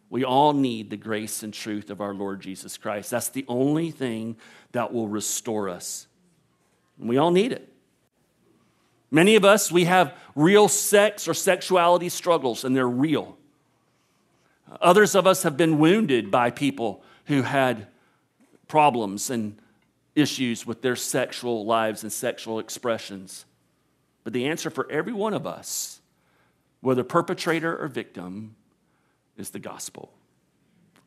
We 0.10 0.24
all 0.24 0.54
need 0.54 0.90
the 0.90 0.98
grace 0.98 1.44
and 1.44 1.54
truth 1.54 1.90
of 1.90 2.02
our 2.02 2.14
Lord 2.14 2.42
Jesus 2.42 2.78
Christ. 2.78 3.12
That's 3.12 3.30
the 3.30 3.46
only 3.48 3.90
thing 3.90 4.38
that 4.74 4.92
will 4.92 5.08
restore 5.08 5.70
us. 5.70 6.08
We 6.98 7.18
all 7.18 7.32
need 7.32 7.52
it. 7.52 7.70
Many 9.12 9.36
of 9.36 9.46
us, 9.46 9.72
we 9.72 9.86
have 9.86 10.18
real 10.36 10.68
sex 10.68 11.28
or 11.28 11.34
sexuality 11.34 12.10
struggles, 12.10 12.64
and 12.64 12.76
they're 12.76 12.88
real. 12.88 13.38
Others 14.82 15.14
of 15.16 15.28
us 15.28 15.44
have 15.44 15.56
been 15.56 15.78
wounded 15.78 16.32
by 16.32 16.50
people 16.50 17.04
who 17.26 17.44
had 17.44 17.88
problems 18.68 19.30
and 19.30 19.58
issues 20.16 20.66
with 20.66 20.82
their 20.82 20.96
sexual 20.96 21.66
lives 21.66 22.04
and 22.04 22.12
sexual 22.12 22.60
expressions. 22.60 23.46
But 24.24 24.34
the 24.34 24.46
answer 24.46 24.70
for 24.70 24.90
every 24.92 25.14
one 25.14 25.34
of 25.34 25.46
us, 25.46 26.02
whether 26.82 27.04
perpetrator 27.04 27.78
or 27.78 27.88
victim, 27.88 28.56
is 29.38 29.50
the 29.52 29.60
gospel. 29.60 30.12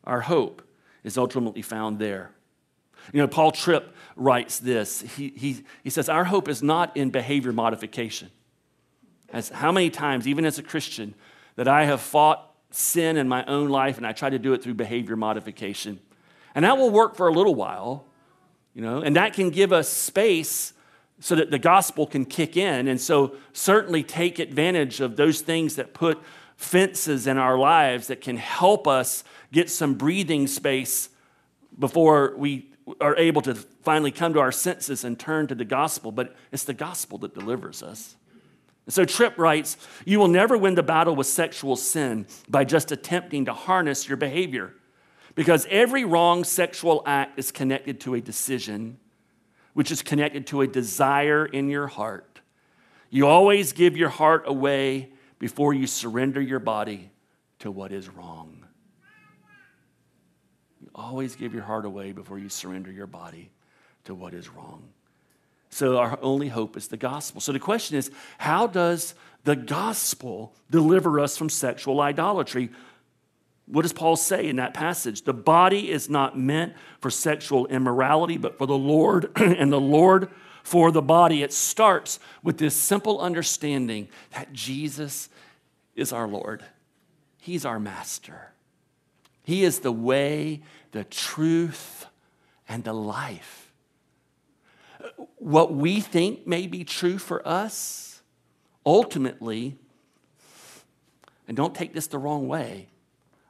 Our 0.04 0.20
hope 0.20 0.62
is 1.02 1.18
ultimately 1.18 1.62
found 1.62 1.98
there. 1.98 2.30
You 3.12 3.20
know, 3.20 3.28
Paul 3.28 3.52
Tripp 3.52 3.94
writes 4.16 4.58
this. 4.58 5.00
He, 5.00 5.32
he, 5.36 5.64
he 5.84 5.90
says, 5.90 6.08
Our 6.08 6.24
hope 6.24 6.48
is 6.48 6.62
not 6.62 6.96
in 6.96 7.10
behavior 7.10 7.52
modification. 7.52 8.30
As 9.32 9.48
how 9.48 9.72
many 9.72 9.90
times, 9.90 10.26
even 10.26 10.44
as 10.44 10.58
a 10.58 10.62
Christian, 10.62 11.14
that 11.56 11.68
I 11.68 11.84
have 11.84 12.00
fought 12.00 12.54
sin 12.70 13.16
in 13.16 13.28
my 13.28 13.44
own 13.46 13.68
life 13.68 13.96
and 13.96 14.06
I 14.06 14.12
try 14.12 14.30
to 14.30 14.38
do 14.38 14.52
it 14.52 14.62
through 14.62 14.74
behavior 14.74 15.16
modification. 15.16 15.98
And 16.54 16.64
that 16.64 16.76
will 16.76 16.90
work 16.90 17.16
for 17.16 17.28
a 17.28 17.32
little 17.32 17.54
while, 17.54 18.06
you 18.74 18.82
know, 18.82 19.00
and 19.00 19.16
that 19.16 19.32
can 19.32 19.50
give 19.50 19.72
us 19.72 19.88
space 19.88 20.72
so 21.18 21.34
that 21.34 21.50
the 21.50 21.58
gospel 21.58 22.06
can 22.06 22.24
kick 22.24 22.56
in. 22.56 22.88
And 22.88 23.00
so, 23.00 23.36
certainly 23.52 24.02
take 24.02 24.38
advantage 24.38 25.00
of 25.00 25.16
those 25.16 25.40
things 25.40 25.76
that 25.76 25.94
put 25.94 26.18
fences 26.56 27.26
in 27.26 27.38
our 27.38 27.58
lives 27.58 28.06
that 28.08 28.20
can 28.20 28.36
help 28.36 28.86
us 28.86 29.24
get 29.52 29.70
some 29.70 29.94
breathing 29.94 30.46
space 30.46 31.08
before 31.78 32.34
we 32.36 32.70
are 33.00 33.16
able 33.16 33.42
to 33.42 33.54
finally 33.54 34.10
come 34.10 34.32
to 34.34 34.40
our 34.40 34.52
senses 34.52 35.04
and 35.04 35.18
turn 35.18 35.46
to 35.48 35.54
the 35.54 35.64
gospel. 35.64 36.12
But 36.12 36.34
it's 36.52 36.64
the 36.64 36.74
gospel 36.74 37.18
that 37.18 37.34
delivers 37.34 37.82
us. 37.82 38.16
And 38.86 38.94
so 38.94 39.04
Tripp 39.04 39.36
writes 39.38 39.76
You 40.04 40.18
will 40.18 40.28
never 40.28 40.56
win 40.56 40.74
the 40.74 40.82
battle 40.82 41.14
with 41.14 41.26
sexual 41.26 41.76
sin 41.76 42.26
by 42.48 42.64
just 42.64 42.92
attempting 42.92 43.44
to 43.46 43.52
harness 43.52 44.08
your 44.08 44.16
behavior, 44.16 44.74
because 45.34 45.66
every 45.70 46.04
wrong 46.04 46.44
sexual 46.44 47.02
act 47.06 47.38
is 47.38 47.50
connected 47.50 48.00
to 48.02 48.14
a 48.14 48.20
decision, 48.20 48.98
which 49.74 49.90
is 49.90 50.02
connected 50.02 50.46
to 50.48 50.62
a 50.62 50.66
desire 50.66 51.44
in 51.44 51.68
your 51.68 51.88
heart. 51.88 52.40
You 53.10 53.26
always 53.26 53.72
give 53.72 53.96
your 53.96 54.08
heart 54.08 54.44
away 54.46 55.10
before 55.38 55.74
you 55.74 55.86
surrender 55.86 56.40
your 56.40 56.58
body 56.58 57.10
to 57.58 57.70
what 57.70 57.92
is 57.92 58.08
wrong. 58.08 58.65
Always 60.96 61.36
give 61.36 61.52
your 61.52 61.62
heart 61.62 61.84
away 61.84 62.12
before 62.12 62.38
you 62.38 62.48
surrender 62.48 62.90
your 62.90 63.06
body 63.06 63.50
to 64.04 64.14
what 64.14 64.32
is 64.32 64.48
wrong. 64.48 64.82
So, 65.68 65.98
our 65.98 66.18
only 66.22 66.48
hope 66.48 66.76
is 66.76 66.88
the 66.88 66.96
gospel. 66.96 67.42
So, 67.42 67.52
the 67.52 67.58
question 67.58 67.98
is 67.98 68.10
how 68.38 68.66
does 68.66 69.14
the 69.44 69.54
gospel 69.56 70.54
deliver 70.70 71.20
us 71.20 71.36
from 71.36 71.50
sexual 71.50 72.00
idolatry? 72.00 72.70
What 73.66 73.82
does 73.82 73.92
Paul 73.92 74.16
say 74.16 74.48
in 74.48 74.56
that 74.56 74.72
passage? 74.72 75.22
The 75.22 75.34
body 75.34 75.90
is 75.90 76.08
not 76.08 76.38
meant 76.38 76.72
for 77.00 77.10
sexual 77.10 77.66
immorality, 77.66 78.38
but 78.38 78.56
for 78.56 78.66
the 78.66 78.78
Lord, 78.78 79.30
and 79.36 79.70
the 79.70 79.80
Lord 79.80 80.30
for 80.62 80.90
the 80.90 81.02
body. 81.02 81.42
It 81.42 81.52
starts 81.52 82.18
with 82.42 82.56
this 82.56 82.74
simple 82.74 83.20
understanding 83.20 84.08
that 84.32 84.52
Jesus 84.54 85.28
is 85.94 86.10
our 86.10 86.26
Lord, 86.26 86.64
He's 87.38 87.66
our 87.66 87.78
master. 87.78 88.52
He 89.46 89.62
is 89.62 89.78
the 89.78 89.92
way, 89.92 90.60
the 90.90 91.04
truth, 91.04 92.06
and 92.68 92.82
the 92.82 92.92
life. 92.92 93.70
What 95.36 95.72
we 95.72 96.00
think 96.00 96.48
may 96.48 96.66
be 96.66 96.82
true 96.82 97.16
for 97.16 97.46
us, 97.46 98.22
ultimately, 98.84 99.78
and 101.46 101.56
don't 101.56 101.76
take 101.76 101.94
this 101.94 102.08
the 102.08 102.18
wrong 102.18 102.48
way, 102.48 102.88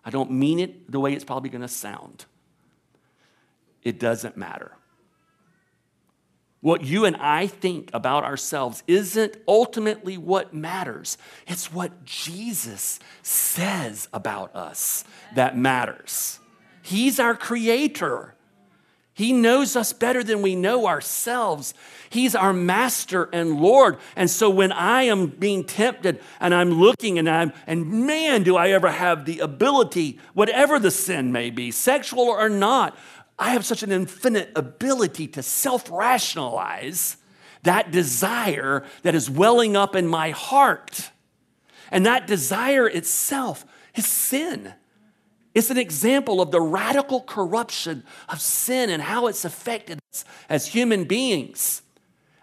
I 0.05 0.11
don't 0.11 0.33
mean 0.33 0.59
it 0.59 0.93
the 0.93 1.01
way 1.01 1.15
it's 1.15 1.25
probably 1.25 1.49
going 1.49 1.63
to 1.63 1.69
sound. 1.69 2.27
It 3.83 3.99
doesn't 3.99 4.37
matter. 4.37 4.76
What 6.61 6.83
you 6.83 7.05
and 7.05 7.17
I 7.17 7.47
think 7.47 7.91
about 7.93 8.25
ourselves 8.25 8.83
isn't 8.87 9.37
ultimately 9.47 10.17
what 10.17 10.55
matters. 10.55 11.19
It's 11.47 11.73
what 11.73 12.05
Jesus 12.05 12.99
says 13.23 14.09
about 14.13 14.55
us 14.57 15.05
that 15.35 15.57
matters. 15.57 16.41
He's 16.83 17.21
our 17.21 17.35
creator. 17.35 18.35
He 19.13 19.33
knows 19.33 19.77
us 19.77 19.95
better 19.95 20.23
than 20.23 20.43
we 20.43 20.55
know 20.55 20.87
ourselves. 20.87 21.73
He's 22.11 22.35
our 22.35 22.53
master 22.53 23.31
and 23.33 23.61
Lord. 23.61 23.97
And 24.15 24.29
so 24.29 24.51
when 24.51 24.73
I 24.73 25.05
am 25.05 25.29
being 25.29 25.65
tempted 25.65 26.21
and 26.39 26.55
I'm 26.55 26.73
looking 26.73 27.19
and 27.19 27.29
I'm, 27.29 27.53
and 27.67 28.07
man, 28.07 28.43
do 28.43 28.57
I 28.57 28.71
ever 28.71 28.91
have 28.91 29.25
the 29.25 29.39
ability, 29.39 30.19
whatever 30.35 30.79
the 30.79 30.91
sin 30.91 31.33
may 31.33 31.49
be, 31.49 31.71
sexual 31.71 32.25
or 32.25 32.51
not, 32.51 32.95
I 33.39 33.51
have 33.51 33.67
such 33.67 33.83
an 33.83 33.93
infinite 33.93 34.51
ability 34.57 35.29
to 35.29 35.43
self 35.43 35.91
rationalize 35.91 37.17
that 37.63 37.91
desire 37.91 38.85
that 39.03 39.15
is 39.15 39.29
welling 39.29 39.77
up 39.77 39.95
in 39.95 40.07
my 40.07 40.31
heart. 40.31 41.11
And 41.91 42.07
that 42.07 42.27
desire 42.27 42.89
itself 42.89 43.65
is 43.95 44.07
sin. 44.07 44.73
It's 45.55 45.71
an 45.71 45.79
example 45.79 46.41
of 46.41 46.51
the 46.51 46.61
radical 46.61 47.21
corruption 47.21 48.05
of 48.29 48.41
sin 48.41 48.91
and 48.91 49.03
how 49.03 49.27
it's 49.27 49.45
affected 49.45 49.99
us 50.13 50.25
as 50.49 50.67
human 50.67 51.05
beings. 51.05 51.83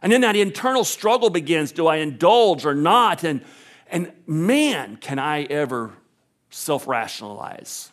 And 0.02 0.12
then 0.12 0.22
that 0.22 0.36
internal 0.36 0.84
struggle 0.84 1.30
begins 1.30 1.72
do 1.72 1.88
I 1.88 1.98
indulge 1.98 2.66
or 2.66 2.76
not? 2.76 3.24
And, 3.24 3.44
and 3.88 4.12
man, 4.28 4.98
can 4.98 5.20
I 5.20 5.44
ever 5.44 5.94
self 6.50 6.88
rationalize, 6.88 7.92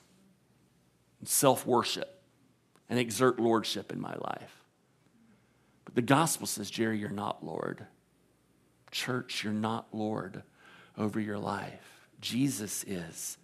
self 1.24 1.66
worship 1.66 2.19
and 2.90 2.98
exert 2.98 3.38
lordship 3.38 3.90
in 3.90 4.00
my 4.00 4.14
life. 4.14 4.64
But 5.86 5.94
the 5.94 6.02
gospel 6.02 6.46
says, 6.46 6.70
Jerry, 6.70 6.98
you're 6.98 7.08
not 7.08 7.44
Lord. 7.44 7.86
Church, 8.90 9.44
you're 9.44 9.52
not 9.52 9.86
Lord 9.92 10.42
over 10.98 11.20
your 11.20 11.38
life. 11.38 12.08
Jesus 12.20 12.84
is. 12.84 13.38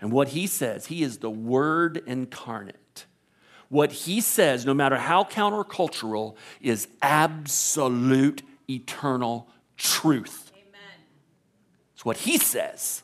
And 0.00 0.10
what 0.12 0.28
he 0.28 0.46
says, 0.46 0.86
he 0.86 1.02
is 1.02 1.18
the 1.18 1.28
word 1.28 2.02
incarnate. 2.06 3.04
What 3.68 3.92
he 3.92 4.20
says, 4.20 4.64
no 4.64 4.72
matter 4.72 4.96
how 4.96 5.24
countercultural, 5.24 6.36
is 6.60 6.88
absolute 7.02 8.42
eternal 8.68 9.48
truth. 9.76 10.50
Amen. 10.54 10.80
It's 11.94 12.04
what 12.04 12.18
he 12.18 12.38
says. 12.38 13.02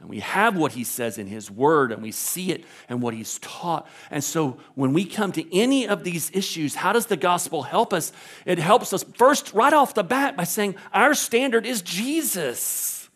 And 0.00 0.10
we 0.10 0.20
have 0.20 0.56
what 0.56 0.72
he 0.72 0.84
says 0.84 1.16
in 1.16 1.26
his 1.26 1.50
word, 1.50 1.90
and 1.90 2.02
we 2.02 2.12
see 2.12 2.52
it 2.52 2.64
and 2.88 3.00
what 3.00 3.14
he's 3.14 3.38
taught. 3.38 3.88
And 4.10 4.22
so 4.22 4.58
when 4.74 4.92
we 4.92 5.04
come 5.04 5.32
to 5.32 5.56
any 5.56 5.88
of 5.88 6.04
these 6.04 6.30
issues, 6.34 6.74
how 6.74 6.92
does 6.92 7.06
the 7.06 7.16
gospel 7.16 7.62
help 7.62 7.92
us? 7.92 8.12
It 8.44 8.58
helps 8.58 8.92
us 8.92 9.04
first, 9.14 9.54
right 9.54 9.72
off 9.72 9.94
the 9.94 10.04
bat, 10.04 10.36
by 10.36 10.44
saying 10.44 10.76
our 10.92 11.14
standard 11.14 11.64
is 11.64 11.80
Jesus. 11.80 13.08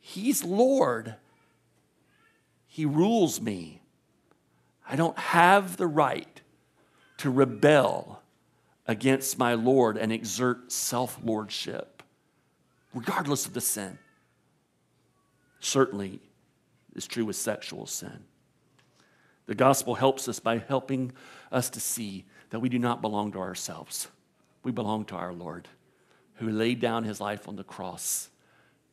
He's 0.00 0.44
Lord, 0.44 1.16
He 2.66 2.86
rules 2.86 3.40
me. 3.40 3.82
I 4.88 4.94
don't 4.96 5.18
have 5.18 5.76
the 5.76 5.86
right 5.86 6.40
to 7.18 7.30
rebel 7.30 8.22
against 8.86 9.38
my 9.38 9.54
Lord 9.54 9.96
and 9.96 10.12
exert 10.12 10.70
self 10.70 11.18
lordship, 11.24 12.02
regardless 12.94 13.46
of 13.46 13.54
the 13.54 13.60
sin 13.60 13.98
certainly 15.64 16.20
is 16.94 17.06
true 17.06 17.24
with 17.24 17.36
sexual 17.36 17.86
sin. 17.86 18.24
The 19.46 19.54
gospel 19.54 19.94
helps 19.94 20.28
us 20.28 20.38
by 20.38 20.58
helping 20.58 21.12
us 21.50 21.70
to 21.70 21.80
see 21.80 22.24
that 22.50 22.60
we 22.60 22.68
do 22.68 22.78
not 22.78 23.00
belong 23.00 23.32
to 23.32 23.38
ourselves. 23.38 24.08
We 24.62 24.72
belong 24.72 25.04
to 25.06 25.16
our 25.16 25.32
Lord, 25.32 25.68
who 26.36 26.48
laid 26.50 26.80
down 26.80 27.04
his 27.04 27.20
life 27.20 27.48
on 27.48 27.56
the 27.56 27.64
cross 27.64 28.28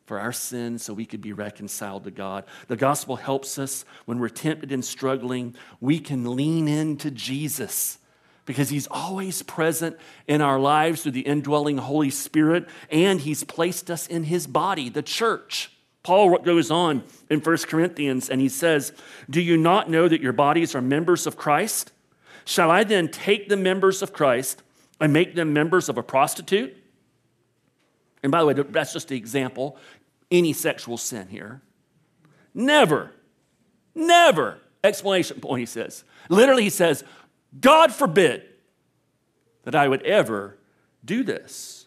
for 0.05 0.20
our 0.20 0.34
sins 0.34 0.82
so 0.82 0.93
we 0.93 1.05
could 1.05 1.22
be 1.22 1.34
reconciled 1.34 2.03
to 2.05 2.11
God. 2.11 2.45
The 2.67 2.76
gospel 2.76 3.15
helps 3.15 3.59
us 3.59 3.86
when 4.05 4.17
we're 4.17 4.30
tempted 4.30 4.72
and 4.72 4.84
struggling. 4.84 5.55
We 5.80 5.99
can 5.99 6.36
lean 6.36 6.67
into 6.67 7.11
Jesus 7.11 7.99
because 8.45 8.70
he's 8.70 8.88
always 8.88 9.43
present 9.43 9.95
in 10.28 10.41
our 10.41 10.59
lives 10.59 11.03
through 11.03 11.11
the 11.11 11.28
indwelling 11.28 11.78
Holy 11.78 12.09
Spirit, 12.09 12.67
and 12.89 13.22
he's 13.22 13.43
placed 13.43 13.91
us 13.91 14.07
in 14.07 14.24
his 14.24 14.47
body, 14.47 14.89
the 14.89 15.03
church. 15.03 15.72
Paul 16.04 16.38
goes 16.39 16.72
on 16.72 17.04
in 17.30 17.39
1 17.39 17.58
Corinthians 17.60 18.30
and 18.30 18.39
he 18.39 18.50
says, 18.50 18.93
Do 19.30 19.41
you 19.41 19.58
not 19.58 19.89
know 19.89 20.08
that 20.08 20.22
your 20.22 20.34
bodies 20.34 20.76
are 20.76 20.82
members 20.82 21.28
of 21.28 21.38
Christ? 21.38 21.91
Shall 22.45 22.72
I 22.72 22.84
then 22.84 23.10
take 23.10 23.50
the 23.50 23.58
members 23.58 24.02
of 24.02 24.14
Christ 24.14 24.64
and 25.00 25.14
make 25.14 25.36
them 25.36 25.54
members 25.54 25.89
of 25.89 25.97
a 25.97 26.04
prostitute? 26.04 26.76
And 28.24 28.32
by 28.32 28.39
the 28.39 28.45
way, 28.45 28.54
that's 28.54 28.93
just 28.93 29.10
the 29.10 29.18
example. 29.18 29.78
Any 30.32 30.54
sexual 30.54 30.97
sin 30.97 31.28
here. 31.28 31.62
Never, 32.54 33.12
never. 33.93 34.60
Explanation 34.84 35.39
point, 35.41 35.60
he 35.60 35.66
says. 35.66 36.04
Literally, 36.30 36.64
he 36.64 36.70
says, 36.70 37.04
God 37.60 37.91
forbid 37.91 38.43
that 39.64 39.76
I 39.76 39.88
would 39.88 40.04
ever 40.04 40.58
do 41.04 41.24
this. 41.24 41.78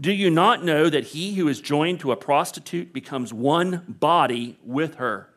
Do 0.00 0.12
you 0.12 0.30
not 0.30 0.64
know 0.64 0.88
that 0.88 1.04
he 1.04 1.34
who 1.34 1.48
is 1.48 1.60
joined 1.60 2.00
to 2.00 2.12
a 2.12 2.16
prostitute 2.16 2.92
becomes 2.92 3.32
one 3.32 3.84
body 3.88 4.58
with 4.64 4.94
her? 4.96 5.28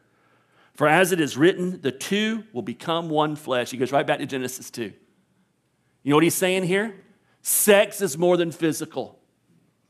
For 0.74 0.88
as 0.88 1.12
it 1.12 1.22
is 1.22 1.38
written, 1.38 1.82
the 1.82 1.92
two 1.92 2.44
will 2.54 2.62
become 2.62 3.10
one 3.10 3.36
flesh. 3.36 3.72
He 3.72 3.78
goes 3.78 3.92
right 3.92 4.06
back 4.06 4.20
to 4.20 4.26
Genesis 4.26 4.70
2. 4.70 4.84
You 4.84 6.10
know 6.10 6.16
what 6.16 6.24
he's 6.24 6.36
saying 6.36 6.64
here? 6.64 6.96
Sex 7.42 8.02
is 8.02 8.18
more 8.18 8.38
than 8.38 8.52
physical. 8.52 9.20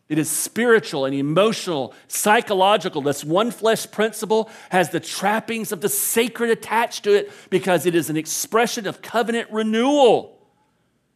It 0.08 0.20
is 0.20 0.30
spiritual 0.30 1.06
and 1.06 1.16
emotional, 1.16 1.94
psychological. 2.08 3.02
This 3.02 3.24
one 3.24 3.50
flesh 3.50 3.90
principle 3.90 4.52
has 4.70 4.92
the 4.92 5.00
trappings 5.00 5.72
of 5.72 5.82
the 5.82 5.90
sacred 5.90 6.52
attached 6.52 7.04
to 7.06 7.14
it 7.14 7.32
because 7.50 7.88
it 7.88 7.96
is 7.96 8.10
an 8.12 8.18
expression 8.18 8.86
of 8.86 9.02
covenant 9.02 9.50
renewal. 9.52 10.48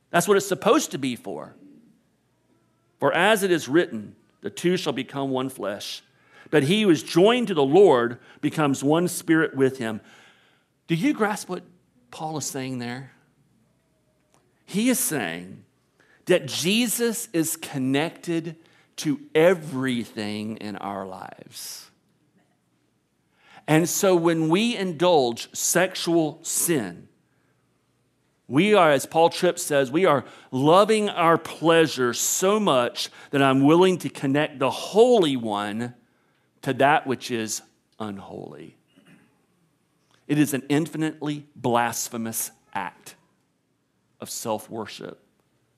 That's 0.09 0.27
what 0.27 0.37
it's 0.37 0.47
supposed 0.47 0.91
to 0.91 0.97
be 0.97 1.15
for. 1.15 1.55
For 2.99 3.13
as 3.13 3.43
it 3.43 3.51
is 3.51 3.67
written, 3.67 4.15
the 4.41 4.49
two 4.49 4.77
shall 4.77 4.93
become 4.93 5.31
one 5.31 5.49
flesh. 5.49 6.01
But 6.51 6.63
he 6.63 6.83
who 6.83 6.89
is 6.89 7.03
joined 7.03 7.47
to 7.49 7.53
the 7.53 7.63
Lord 7.63 8.19
becomes 8.41 8.83
one 8.83 9.07
spirit 9.07 9.55
with 9.55 9.77
him. 9.77 10.01
Do 10.87 10.95
you 10.95 11.13
grasp 11.13 11.49
what 11.49 11.63
Paul 12.11 12.37
is 12.37 12.45
saying 12.45 12.79
there? 12.79 13.11
He 14.65 14.89
is 14.89 14.99
saying 14.99 15.65
that 16.25 16.45
Jesus 16.45 17.27
is 17.33 17.57
connected 17.57 18.55
to 18.97 19.19
everything 19.33 20.57
in 20.57 20.75
our 20.77 21.05
lives. 21.05 21.89
And 23.67 23.87
so 23.87 24.15
when 24.15 24.49
we 24.49 24.75
indulge 24.75 25.55
sexual 25.55 26.39
sin, 26.43 27.08
we 28.49 28.73
are, 28.73 28.91
as 28.91 29.05
Paul 29.05 29.29
Tripp 29.29 29.59
says, 29.59 29.91
we 29.91 30.05
are 30.05 30.25
loving 30.51 31.07
our 31.07 31.37
pleasure 31.37 32.15
so 32.15 32.59
much 32.59 33.09
that 33.29 33.43
I'm 33.43 33.63
willing 33.63 33.99
to 33.99 34.09
connect 34.09 34.57
the 34.57 34.71
Holy 34.71 35.37
One 35.37 35.93
to 36.63 36.73
that 36.73 37.05
which 37.05 37.29
is 37.29 37.61
unholy. 37.99 38.75
It 40.27 40.39
is 40.39 40.55
an 40.55 40.63
infinitely 40.67 41.45
blasphemous 41.55 42.49
act 42.73 43.15
of 44.19 44.31
self 44.31 44.67
worship 44.67 45.23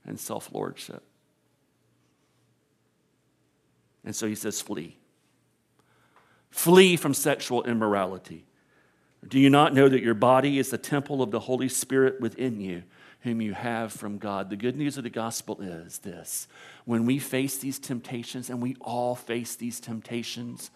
and 0.06 0.18
self 0.18 0.54
lordship. 0.54 1.04
And 4.06 4.16
so 4.16 4.28
he 4.28 4.36
says, 4.36 4.62
flee. 4.62 4.98
Flee 6.50 6.96
from 6.96 7.14
sexual 7.14 7.64
immorality. 7.64 8.46
Do 9.28 9.40
you 9.40 9.50
not 9.50 9.74
know 9.74 9.88
that 9.88 10.02
your 10.02 10.16
body 10.16 10.58
is 10.58 10.72
the 10.72 10.78
temple 10.78 11.22
of 11.22 11.32
the 11.32 11.42
Holy 11.42 11.70
Spirit 11.70 12.20
within 12.20 12.60
you, 12.60 12.84
whom 13.22 13.40
you 13.40 13.54
have 13.54 13.94
from 13.94 14.18
God? 14.18 14.50
The 14.50 14.56
good 14.56 14.76
news 14.76 14.98
of 14.98 15.04
the 15.04 15.12
gospel 15.12 15.62
is 15.62 16.00
this 16.00 16.48
when 16.86 17.06
we 17.06 17.20
face 17.20 17.58
these 17.58 17.78
temptations, 17.78 18.50
and 18.50 18.62
we 18.62 18.76
all 18.82 19.16
face 19.16 19.56
these 19.56 19.80
temptations, 19.80 20.72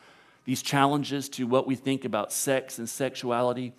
these 0.46 0.62
challenges 0.62 1.28
to 1.30 1.48
what 1.48 1.66
we 1.66 1.76
think 1.76 2.06
about 2.06 2.32
sex 2.32 2.78
and 2.78 2.88
sexuality, 2.88 3.74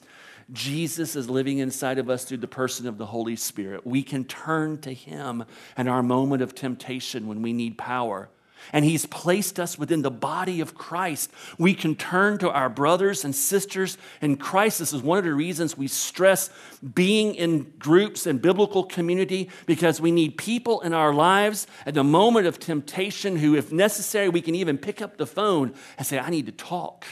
Jesus 0.53 1.15
is 1.17 1.31
living 1.31 1.59
inside 1.59 1.99
of 1.99 2.11
us 2.11 2.25
through 2.25 2.39
the 2.39 2.49
person 2.49 2.89
of 2.89 2.99
the 2.99 3.07
Holy 3.07 3.37
Spirit. 3.37 3.87
We 3.87 4.03
can 4.03 4.25
turn 4.25 4.79
to 4.79 4.93
Him 4.93 5.45
in 5.77 5.87
our 5.87 6.03
moment 6.03 6.43
of 6.43 6.55
temptation 6.55 7.29
when 7.29 7.43
we 7.43 7.53
need 7.53 7.79
power 7.79 8.29
and 8.73 8.85
He's 8.85 9.07
placed 9.07 9.59
us 9.59 9.79
within 9.79 10.03
the 10.03 10.11
body 10.11 10.61
of 10.61 10.75
Christ. 10.75 11.31
We 11.59 11.75
can 11.75 11.95
turn 11.95 12.39
to 12.39 12.51
our 12.51 12.69
brothers 12.69 13.25
and 13.25 13.35
sisters 13.35 13.99
in 14.21 14.37
Christ. 14.37 14.79
This 14.79 14.93
is 14.93 15.03
one 15.03 15.19
of 15.19 15.25
the 15.25 15.35
reasons 15.35 15.77
we 15.77 15.89
stress 15.89 16.51
being 16.95 17.35
in 17.35 17.73
groups 17.79 18.27
and 18.27 18.41
biblical 18.41 18.85
community 18.85 19.51
because 19.67 20.01
we 20.01 20.11
need 20.11 20.37
people 20.39 20.81
in 20.81 20.93
our 20.93 21.13
lives 21.13 21.67
at 21.85 21.95
the 21.95 22.05
moment 22.05 22.47
of 22.47 22.59
temptation 22.59 23.37
who, 23.37 23.55
if 23.55 23.73
necessary, 23.73 24.29
we 24.29 24.41
can 24.41 24.55
even 24.55 24.79
pick 24.79 25.03
up 25.03 25.17
the 25.17 25.27
phone 25.27 25.75
and 25.99 26.07
say, 26.07 26.19
I 26.19 26.31
need 26.31 26.47
to 26.47 26.53
talk, 26.53 27.05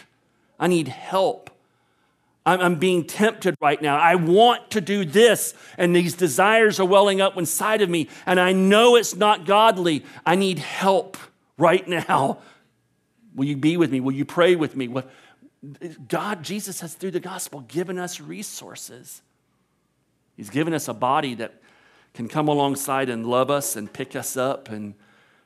I 0.59 0.67
need 0.67 0.89
help. 0.89 1.51
I'm, 2.47 2.75
being 2.75 3.05
tempted 3.05 3.57
right 3.61 3.81
now. 3.81 3.97
I 3.97 4.17
want 4.17 4.71
to 4.73 4.83
do 4.83 5.07
this, 5.07 5.55
and 5.79 5.97
these 5.97 6.13
desires 6.13 6.79
are 6.79 6.85
welling 6.85 7.23
up 7.23 7.39
inside 7.39 7.81
of 7.81 7.89
me, 7.89 8.09
and 8.27 8.39
I 8.39 8.53
know 8.53 8.97
it's 8.97 9.17
not 9.17 9.47
godly. 9.47 10.05
I 10.27 10.35
need 10.35 10.59
help 10.59 11.17
right 11.59 11.87
now. 11.87 12.39
Will 13.35 13.47
you 13.47 13.57
be 13.57 13.77
with 13.77 13.91
me? 13.91 14.01
Will 14.01 14.13
you 14.13 14.25
pray 14.25 14.55
with 14.57 14.77
me? 14.77 14.89
What, 14.89 15.11
God, 16.09 16.43
Jesus 16.43 16.81
has 16.81 16.95
through 16.95 17.13
the 17.13 17.21
gospel 17.21 17.61
given 17.61 17.99
us 17.99 18.21
resources. 18.21 19.23
He's 20.37 20.51
given 20.51 20.75
us 20.75 20.89
a 20.89 20.95
body 20.95 21.35
that 21.37 21.61
can 22.13 22.29
come 22.29 22.49
alongside 22.49 23.09
and 23.09 23.27
love 23.27 23.51
us 23.51 23.77
and 23.77 23.93
pick 23.93 24.15
us 24.15 24.37
up 24.37 24.69
and 24.69 24.95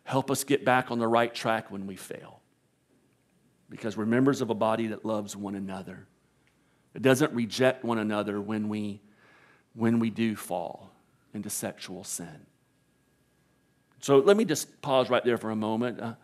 help 0.04 0.30
us 0.30 0.44
get 0.44 0.64
back 0.64 0.90
on 0.90 0.98
the 0.98 1.08
right 1.08 1.34
track 1.34 1.70
when 1.70 1.86
we 1.86 1.96
fail. 1.96 2.40
Because 3.70 3.96
we're 3.96 4.06
members 4.06 4.40
of 4.40 4.50
a 4.50 4.54
body 4.54 4.88
that 4.88 5.04
loves 5.04 5.36
one 5.36 5.54
another. 5.54 6.06
It 6.94 7.02
doesn't 7.02 7.32
reject 7.32 7.84
one 7.84 7.98
another 7.98 8.40
when 8.40 8.68
we, 8.68 9.00
when 9.74 9.98
we 9.98 10.10
do 10.10 10.36
fall 10.36 10.90
into 11.34 11.50
sexual 11.50 12.04
sin. 12.04 12.46
So 14.00 14.18
let 14.18 14.36
me 14.36 14.44
just 14.44 14.80
pause 14.80 15.10
right 15.10 15.24
there 15.24 15.36
for 15.36 15.50
a 15.50 15.56
moment. 15.56 16.00
Uh, 16.00 16.14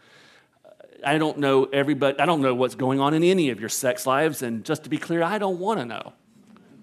I 1.04 1.18
don't 1.18 1.38
know 1.38 1.64
everybody, 1.64 2.18
I 2.18 2.26
don't 2.26 2.40
know 2.40 2.54
what's 2.54 2.74
going 2.74 3.00
on 3.00 3.14
in 3.14 3.22
any 3.22 3.50
of 3.50 3.60
your 3.60 3.68
sex 3.68 4.06
lives, 4.06 4.42
and 4.42 4.64
just 4.64 4.84
to 4.84 4.90
be 4.90 4.96
clear, 4.96 5.22
I 5.22 5.38
don't 5.38 5.58
want 5.58 5.80
to 5.80 5.86
know. 5.86 6.12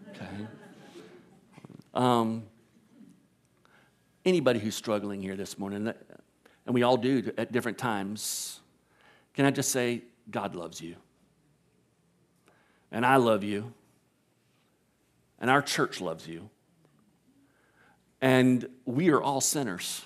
Okay. 0.09 0.47
Um, 1.93 2.43
anybody 4.23 4.59
who's 4.59 4.75
struggling 4.75 5.21
here 5.21 5.35
this 5.35 5.57
morning, 5.57 5.91
and 6.65 6.75
we 6.75 6.83
all 6.83 6.97
do 6.97 7.31
at 7.37 7.51
different 7.51 7.77
times, 7.77 8.59
can 9.33 9.45
I 9.45 9.51
just 9.51 9.71
say, 9.71 10.03
God 10.29 10.55
loves 10.55 10.81
you. 10.81 10.95
And 12.91 13.05
I 13.05 13.15
love 13.15 13.43
you. 13.43 13.73
And 15.39 15.49
our 15.49 15.61
church 15.61 16.01
loves 16.01 16.27
you. 16.27 16.49
And 18.21 18.67
we 18.85 19.09
are 19.09 19.21
all 19.21 19.41
sinners. 19.41 20.03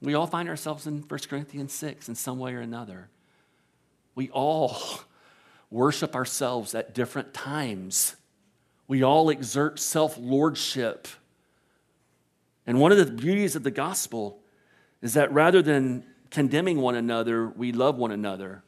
We 0.00 0.14
all 0.14 0.26
find 0.26 0.48
ourselves 0.48 0.86
in 0.86 1.02
1 1.02 1.20
Corinthians 1.28 1.72
6 1.72 2.08
in 2.08 2.14
some 2.14 2.38
way 2.38 2.54
or 2.54 2.60
another. 2.60 3.08
We 4.14 4.30
all 4.30 4.76
worship 5.70 6.14
ourselves 6.14 6.74
at 6.74 6.94
different 6.94 7.34
times. 7.34 8.16
We 8.86 9.02
all 9.02 9.28
exert 9.30 9.78
self 9.78 10.16
lordship. 10.18 11.08
And 12.66 12.80
one 12.80 12.92
of 12.92 12.98
the 12.98 13.06
beauties 13.06 13.56
of 13.56 13.62
the 13.62 13.70
gospel 13.70 14.40
is 15.02 15.14
that 15.14 15.32
rather 15.32 15.62
than 15.62 16.04
condemning 16.30 16.80
one 16.80 16.94
another, 16.94 17.48
we 17.48 17.72
love 17.72 17.96
one 17.96 18.10
another. 18.10 18.62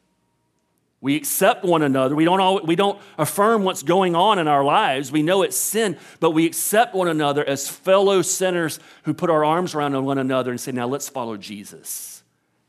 We 1.03 1.17
accept 1.17 1.65
one 1.65 1.83
another. 1.83 2.15
We 2.15 2.25
don't, 2.27 2.67
we 2.67 2.77
don't 2.77 3.01
affirm 3.17 3.65
what's 3.65 3.83
going 3.83 4.15
on 4.15 4.39
in 4.39 4.49
our 4.49 4.63
lives. 4.63 5.11
We 5.11 5.23
know 5.23 5.43
it's 5.43 5.57
sin, 5.57 5.97
but 6.21 6.33
we 6.33 6.45
accept 6.45 6.95
one 6.95 7.09
another 7.09 7.43
as 7.43 7.69
fellow 7.69 8.21
sinners 8.21 8.79
who 9.05 9.15
put 9.15 9.31
our 9.31 9.43
arms 9.43 9.75
around 9.75 10.05
one 10.05 10.19
another 10.19 10.51
and 10.51 10.61
say, 10.61 10.73
now 10.73 10.87
let's 10.87 11.09
follow 11.09 11.39
Jesus. 11.39 12.23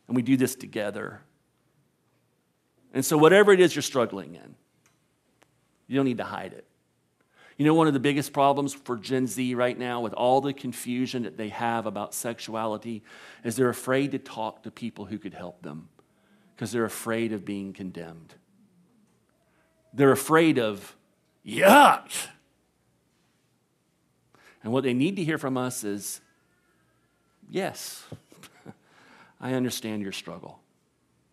And 0.07 0.15
we 0.15 0.21
do 0.21 0.38
this 0.38 0.55
together. 0.55 1.21
And 2.93 3.05
so, 3.05 3.17
whatever 3.17 3.53
it 3.53 3.59
is 3.59 3.75
you're 3.75 3.82
struggling 3.82 4.36
in, 4.36 4.55
you 5.88 5.95
don't 5.95 6.05
need 6.05 6.17
to 6.17 6.25
hide 6.25 6.53
it. 6.53 6.65
You 7.57 7.65
know, 7.65 7.73
one 7.73 7.88
of 7.88 7.93
the 7.93 7.99
biggest 7.99 8.34
problems 8.34 8.73
for 8.73 8.97
Gen 8.97 9.27
Z 9.27 9.55
right 9.55 9.77
now, 9.77 10.01
with 10.01 10.13
all 10.13 10.41
the 10.41 10.53
confusion 10.53 11.23
that 11.23 11.38
they 11.38 11.49
have 11.49 11.86
about 11.86 12.13
sexuality, 12.13 13.03
is 13.43 13.55
they're 13.55 13.69
afraid 13.69 14.11
to 14.11 14.19
talk 14.19 14.63
to 14.63 14.71
people 14.71 15.05
who 15.05 15.17
could 15.17 15.34
help 15.34 15.61
them 15.61 15.89
because 16.62 16.74
they're 16.74 16.86
afraid 16.86 17.34
of 17.34 17.43
being 17.43 17.74
condemned. 17.74 18.36
They're 19.93 20.12
afraid 20.12 20.59
of, 20.59 20.95
yuck. 21.43 22.28
And 24.64 24.72
what 24.72 24.84
they 24.84 24.93
need 24.93 25.16
to 25.16 25.24
hear 25.24 25.39
from 25.39 25.57
us 25.57 25.84
is, 25.84 26.22
yes, 27.49 28.05
I 29.41 29.55
understand 29.55 30.03
your 30.03 30.12
struggle 30.12 30.59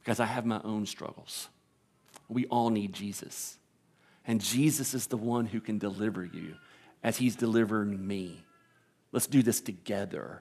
because 0.01 0.19
I 0.19 0.25
have 0.25 0.47
my 0.47 0.63
own 0.65 0.87
struggles. 0.87 1.51
We 2.31 2.47
all 2.47 2.71
need 2.71 2.95
Jesus. 2.95 3.59
And 4.27 4.41
Jesus 4.41 4.95
is 4.95 5.09
the 5.09 5.19
one 5.19 5.45
who 5.45 5.61
can 5.61 5.77
deliver 5.77 6.25
you 6.25 6.55
as 7.03 7.19
he's 7.19 7.37
delivering 7.37 8.07
me. 8.07 8.47
Let's 9.13 9.27
do 9.27 9.43
this 9.43 9.61
together. 9.61 10.41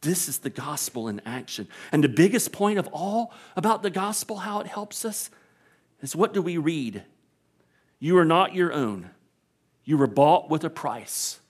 This 0.00 0.28
is 0.28 0.38
the 0.38 0.50
gospel 0.50 1.08
in 1.08 1.20
action. 1.24 1.68
And 1.90 2.04
the 2.04 2.08
biggest 2.08 2.52
point 2.52 2.78
of 2.78 2.88
all 2.92 3.32
about 3.56 3.82
the 3.82 3.90
gospel, 3.90 4.36
how 4.36 4.60
it 4.60 4.66
helps 4.66 5.04
us, 5.04 5.30
is 6.00 6.14
what 6.14 6.34
do 6.34 6.42
we 6.42 6.58
read? 6.58 7.02
You 7.98 8.18
are 8.18 8.24
not 8.24 8.54
your 8.54 8.72
own. 8.72 9.10
You 9.84 9.96
were 9.96 10.06
bought 10.06 10.50
with 10.50 10.64
a 10.64 10.70
price. 10.70 11.40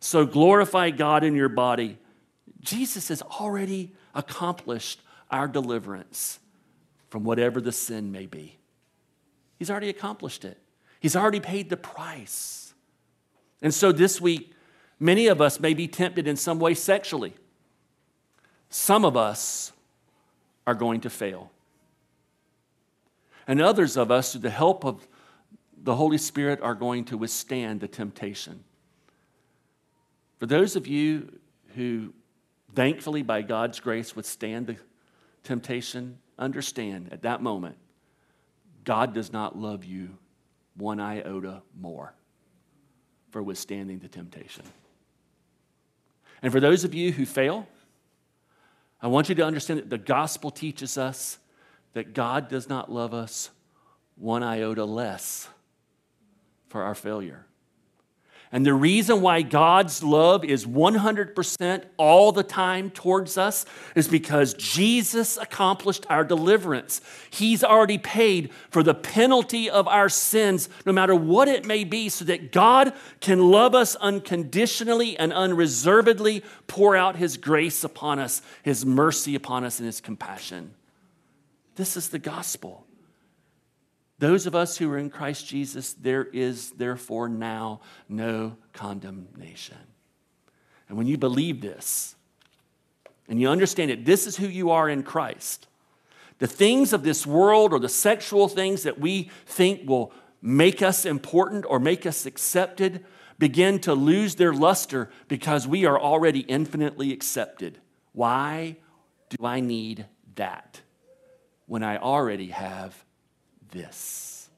So 0.00 0.26
glorify 0.26 0.90
God 0.90 1.24
in 1.24 1.34
your 1.34 1.48
body. 1.48 1.98
Jesus 2.60 3.08
has 3.08 3.22
already 3.22 3.94
accomplished 4.14 5.00
our 5.30 5.48
deliverance 5.48 6.38
from 7.08 7.24
whatever 7.24 7.60
the 7.60 7.72
sin 7.72 8.12
may 8.12 8.26
be. 8.26 8.58
He's 9.58 9.70
already 9.70 9.88
accomplished 9.88 10.44
it, 10.44 10.58
He's 11.00 11.16
already 11.16 11.40
paid 11.40 11.70
the 11.70 11.76
price. 11.76 12.74
And 13.62 13.72
so 13.72 13.90
this 13.90 14.20
week, 14.20 14.52
many 15.00 15.28
of 15.28 15.40
us 15.40 15.58
may 15.58 15.72
be 15.72 15.88
tempted 15.88 16.28
in 16.28 16.36
some 16.36 16.58
way 16.58 16.74
sexually. 16.74 17.34
Some 18.76 19.06
of 19.06 19.16
us 19.16 19.72
are 20.66 20.74
going 20.74 21.00
to 21.00 21.10
fail. 21.10 21.50
And 23.46 23.58
others 23.58 23.96
of 23.96 24.10
us, 24.10 24.32
through 24.32 24.42
the 24.42 24.50
help 24.50 24.84
of 24.84 25.08
the 25.82 25.96
Holy 25.96 26.18
Spirit, 26.18 26.60
are 26.60 26.74
going 26.74 27.06
to 27.06 27.16
withstand 27.16 27.80
the 27.80 27.88
temptation. 27.88 28.62
For 30.38 30.44
those 30.44 30.76
of 30.76 30.86
you 30.86 31.38
who, 31.74 32.12
thankfully, 32.74 33.22
by 33.22 33.40
God's 33.40 33.80
grace, 33.80 34.14
withstand 34.14 34.66
the 34.66 34.76
temptation, 35.42 36.18
understand 36.38 37.08
at 37.12 37.22
that 37.22 37.42
moment, 37.42 37.76
God 38.84 39.14
does 39.14 39.32
not 39.32 39.58
love 39.58 39.86
you 39.86 40.18
one 40.76 41.00
iota 41.00 41.62
more 41.80 42.12
for 43.30 43.42
withstanding 43.42 44.00
the 44.00 44.08
temptation. 44.08 44.64
And 46.42 46.52
for 46.52 46.60
those 46.60 46.84
of 46.84 46.92
you 46.92 47.10
who 47.10 47.24
fail, 47.24 47.66
I 49.00 49.08
want 49.08 49.28
you 49.28 49.34
to 49.34 49.44
understand 49.44 49.80
that 49.80 49.90
the 49.90 49.98
gospel 49.98 50.50
teaches 50.50 50.98
us 50.98 51.38
that 51.92 52.14
God 52.14 52.48
does 52.48 52.68
not 52.68 52.90
love 52.92 53.14
us 53.14 53.50
one 54.16 54.42
iota 54.42 54.84
less 54.84 55.48
for 56.68 56.82
our 56.82 56.94
failure. 56.94 57.45
And 58.52 58.64
the 58.64 58.74
reason 58.74 59.20
why 59.20 59.42
God's 59.42 60.02
love 60.02 60.44
is 60.44 60.66
100% 60.66 61.84
all 61.96 62.30
the 62.30 62.44
time 62.44 62.90
towards 62.90 63.36
us 63.36 63.66
is 63.96 64.06
because 64.06 64.54
Jesus 64.54 65.36
accomplished 65.36 66.06
our 66.08 66.24
deliverance. 66.24 67.00
He's 67.28 67.64
already 67.64 67.98
paid 67.98 68.50
for 68.70 68.84
the 68.84 68.94
penalty 68.94 69.68
of 69.68 69.88
our 69.88 70.08
sins, 70.08 70.68
no 70.84 70.92
matter 70.92 71.14
what 71.14 71.48
it 71.48 71.66
may 71.66 71.82
be, 71.82 72.08
so 72.08 72.24
that 72.26 72.52
God 72.52 72.94
can 73.20 73.50
love 73.50 73.74
us 73.74 73.96
unconditionally 73.96 75.18
and 75.18 75.32
unreservedly, 75.32 76.44
pour 76.68 76.94
out 76.96 77.16
His 77.16 77.36
grace 77.36 77.82
upon 77.82 78.20
us, 78.20 78.42
His 78.62 78.86
mercy 78.86 79.34
upon 79.34 79.64
us, 79.64 79.80
and 79.80 79.86
His 79.86 80.00
compassion. 80.00 80.72
This 81.74 81.96
is 81.96 82.08
the 82.10 82.18
gospel. 82.18 82.85
Those 84.18 84.46
of 84.46 84.54
us 84.54 84.78
who 84.78 84.90
are 84.90 84.98
in 84.98 85.10
Christ 85.10 85.46
Jesus, 85.46 85.92
there 85.92 86.24
is 86.24 86.70
therefore 86.72 87.28
now 87.28 87.80
no 88.08 88.56
condemnation. 88.72 89.76
And 90.88 90.96
when 90.96 91.06
you 91.06 91.18
believe 91.18 91.60
this 91.60 92.14
and 93.28 93.40
you 93.40 93.48
understand 93.48 93.90
it, 93.90 94.04
this 94.04 94.26
is 94.26 94.36
who 94.36 94.46
you 94.46 94.70
are 94.70 94.88
in 94.88 95.02
Christ. 95.02 95.66
The 96.38 96.46
things 96.46 96.92
of 96.92 97.02
this 97.02 97.26
world 97.26 97.72
or 97.72 97.78
the 97.78 97.88
sexual 97.88 98.48
things 98.48 98.84
that 98.84 98.98
we 98.98 99.30
think 99.46 99.88
will 99.88 100.12
make 100.40 100.80
us 100.80 101.04
important 101.04 101.64
or 101.68 101.80
make 101.80 102.06
us 102.06 102.24
accepted 102.24 103.04
begin 103.38 103.78
to 103.80 103.94
lose 103.94 104.36
their 104.36 104.52
luster 104.52 105.10
because 105.28 105.66
we 105.66 105.84
are 105.84 105.98
already 105.98 106.40
infinitely 106.40 107.12
accepted. 107.12 107.78
Why 108.12 108.76
do 109.28 109.44
I 109.44 109.60
need 109.60 110.06
that 110.36 110.80
when 111.66 111.82
I 111.82 111.98
already 111.98 112.48
have 112.48 113.04
this. 113.70 114.48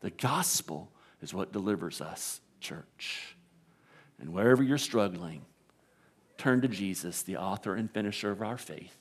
The 0.00 0.10
gospel 0.10 0.90
is 1.22 1.34
what 1.34 1.52
delivers 1.52 2.00
us, 2.00 2.40
church. 2.60 3.36
And 4.20 4.32
wherever 4.32 4.62
you're 4.62 4.78
struggling, 4.78 5.42
turn 6.38 6.60
to 6.62 6.68
Jesus, 6.68 7.22
the 7.22 7.36
author 7.36 7.74
and 7.74 7.90
finisher 7.90 8.30
of 8.30 8.42
our 8.42 8.58
faith. 8.58 8.96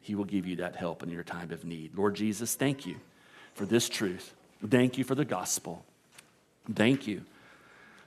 He 0.00 0.14
will 0.14 0.24
give 0.24 0.46
you 0.46 0.56
that 0.56 0.76
help 0.76 1.02
in 1.02 1.10
your 1.10 1.22
time 1.22 1.52
of 1.52 1.64
need. 1.64 1.96
Lord 1.96 2.14
Jesus, 2.14 2.54
thank 2.54 2.86
you 2.86 2.96
for 3.54 3.66
this 3.66 3.88
truth. 3.88 4.34
Thank 4.66 4.98
you 4.98 5.04
for 5.04 5.14
the 5.14 5.24
gospel. 5.24 5.84
Thank 6.74 7.06
you 7.06 7.22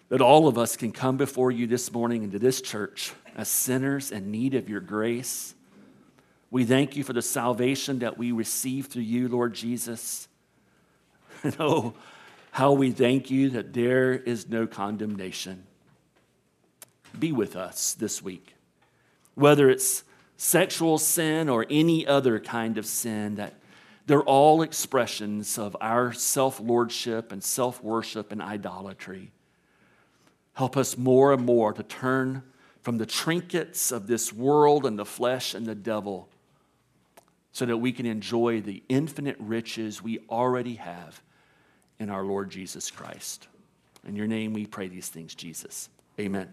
that 0.10 0.22
all 0.22 0.48
of 0.48 0.58
us 0.58 0.78
can 0.78 0.92
come 0.92 1.18
before 1.18 1.52
you 1.52 1.66
this 1.66 1.92
morning 1.92 2.24
into 2.24 2.38
this 2.38 2.62
church 2.62 3.14
as 3.36 3.48
sinners 3.48 4.12
in 4.12 4.30
need 4.32 4.54
of 4.54 4.70
your 4.70 4.80
grace. 4.80 5.56
We 6.54 6.66
thank 6.66 6.96
you 6.96 7.04
for 7.04 7.14
the 7.14 7.24
salvation 7.24 7.98
that 8.00 8.20
we 8.20 8.32
receive 8.32 8.86
through 8.86 9.02
you, 9.02 9.28
Lord 9.28 9.56
Jesus. 9.56 10.28
And 11.44 11.56
oh, 11.60 11.96
how 12.52 12.74
we 12.74 12.92
thank 12.92 13.32
you 13.32 13.50
that 13.50 13.74
there 13.74 14.14
is 14.14 14.48
no 14.48 14.68
condemnation. 14.68 15.64
Be 17.18 17.32
with 17.32 17.56
us 17.56 17.96
this 17.96 18.22
week. 18.22 18.54
Whether 19.34 19.68
it's 19.70 20.04
sexual 20.38 21.00
sin 21.00 21.50
or 21.50 21.66
any 21.72 22.06
other 22.06 22.40
kind 22.40 22.78
of 22.78 22.86
sin, 22.86 23.36
that 23.36 23.56
they're 24.06 24.22
all 24.22 24.62
expressions 24.62 25.58
of 25.58 25.76
our 25.82 26.14
self 26.14 26.60
lordship 26.60 27.32
and 27.32 27.44
self 27.44 27.84
worship 27.84 28.32
and 28.32 28.44
idolatry. 28.44 29.32
Help 30.54 30.78
us 30.78 31.00
more 31.00 31.34
and 31.34 31.44
more 31.44 31.74
to 31.74 31.82
turn 31.82 32.44
from 32.84 33.00
the 33.00 33.08
trinkets 33.08 33.92
of 33.92 34.06
this 34.06 34.32
world 34.32 34.86
and 34.86 35.00
the 35.00 35.04
flesh 35.04 35.56
and 35.56 35.66
the 35.66 35.76
devil 35.76 36.30
so 37.54 37.66
that 37.66 37.78
we 37.78 37.92
can 37.92 38.06
enjoy 38.06 38.60
the 38.60 38.84
infinite 38.90 39.38
riches 39.40 40.02
we 40.02 40.20
already 40.30 40.76
have 40.76 41.22
in 42.00 42.10
our 42.10 42.24
Lord 42.24 42.50
Jesus 42.50 42.92
Christ. 42.92 43.48
In 44.06 44.16
your 44.16 44.28
name 44.28 44.54
we 44.54 44.66
pray 44.66 44.88
these 44.88 45.08
things, 45.08 45.34
Jesus. 45.34 45.90
Amen. 46.20 46.52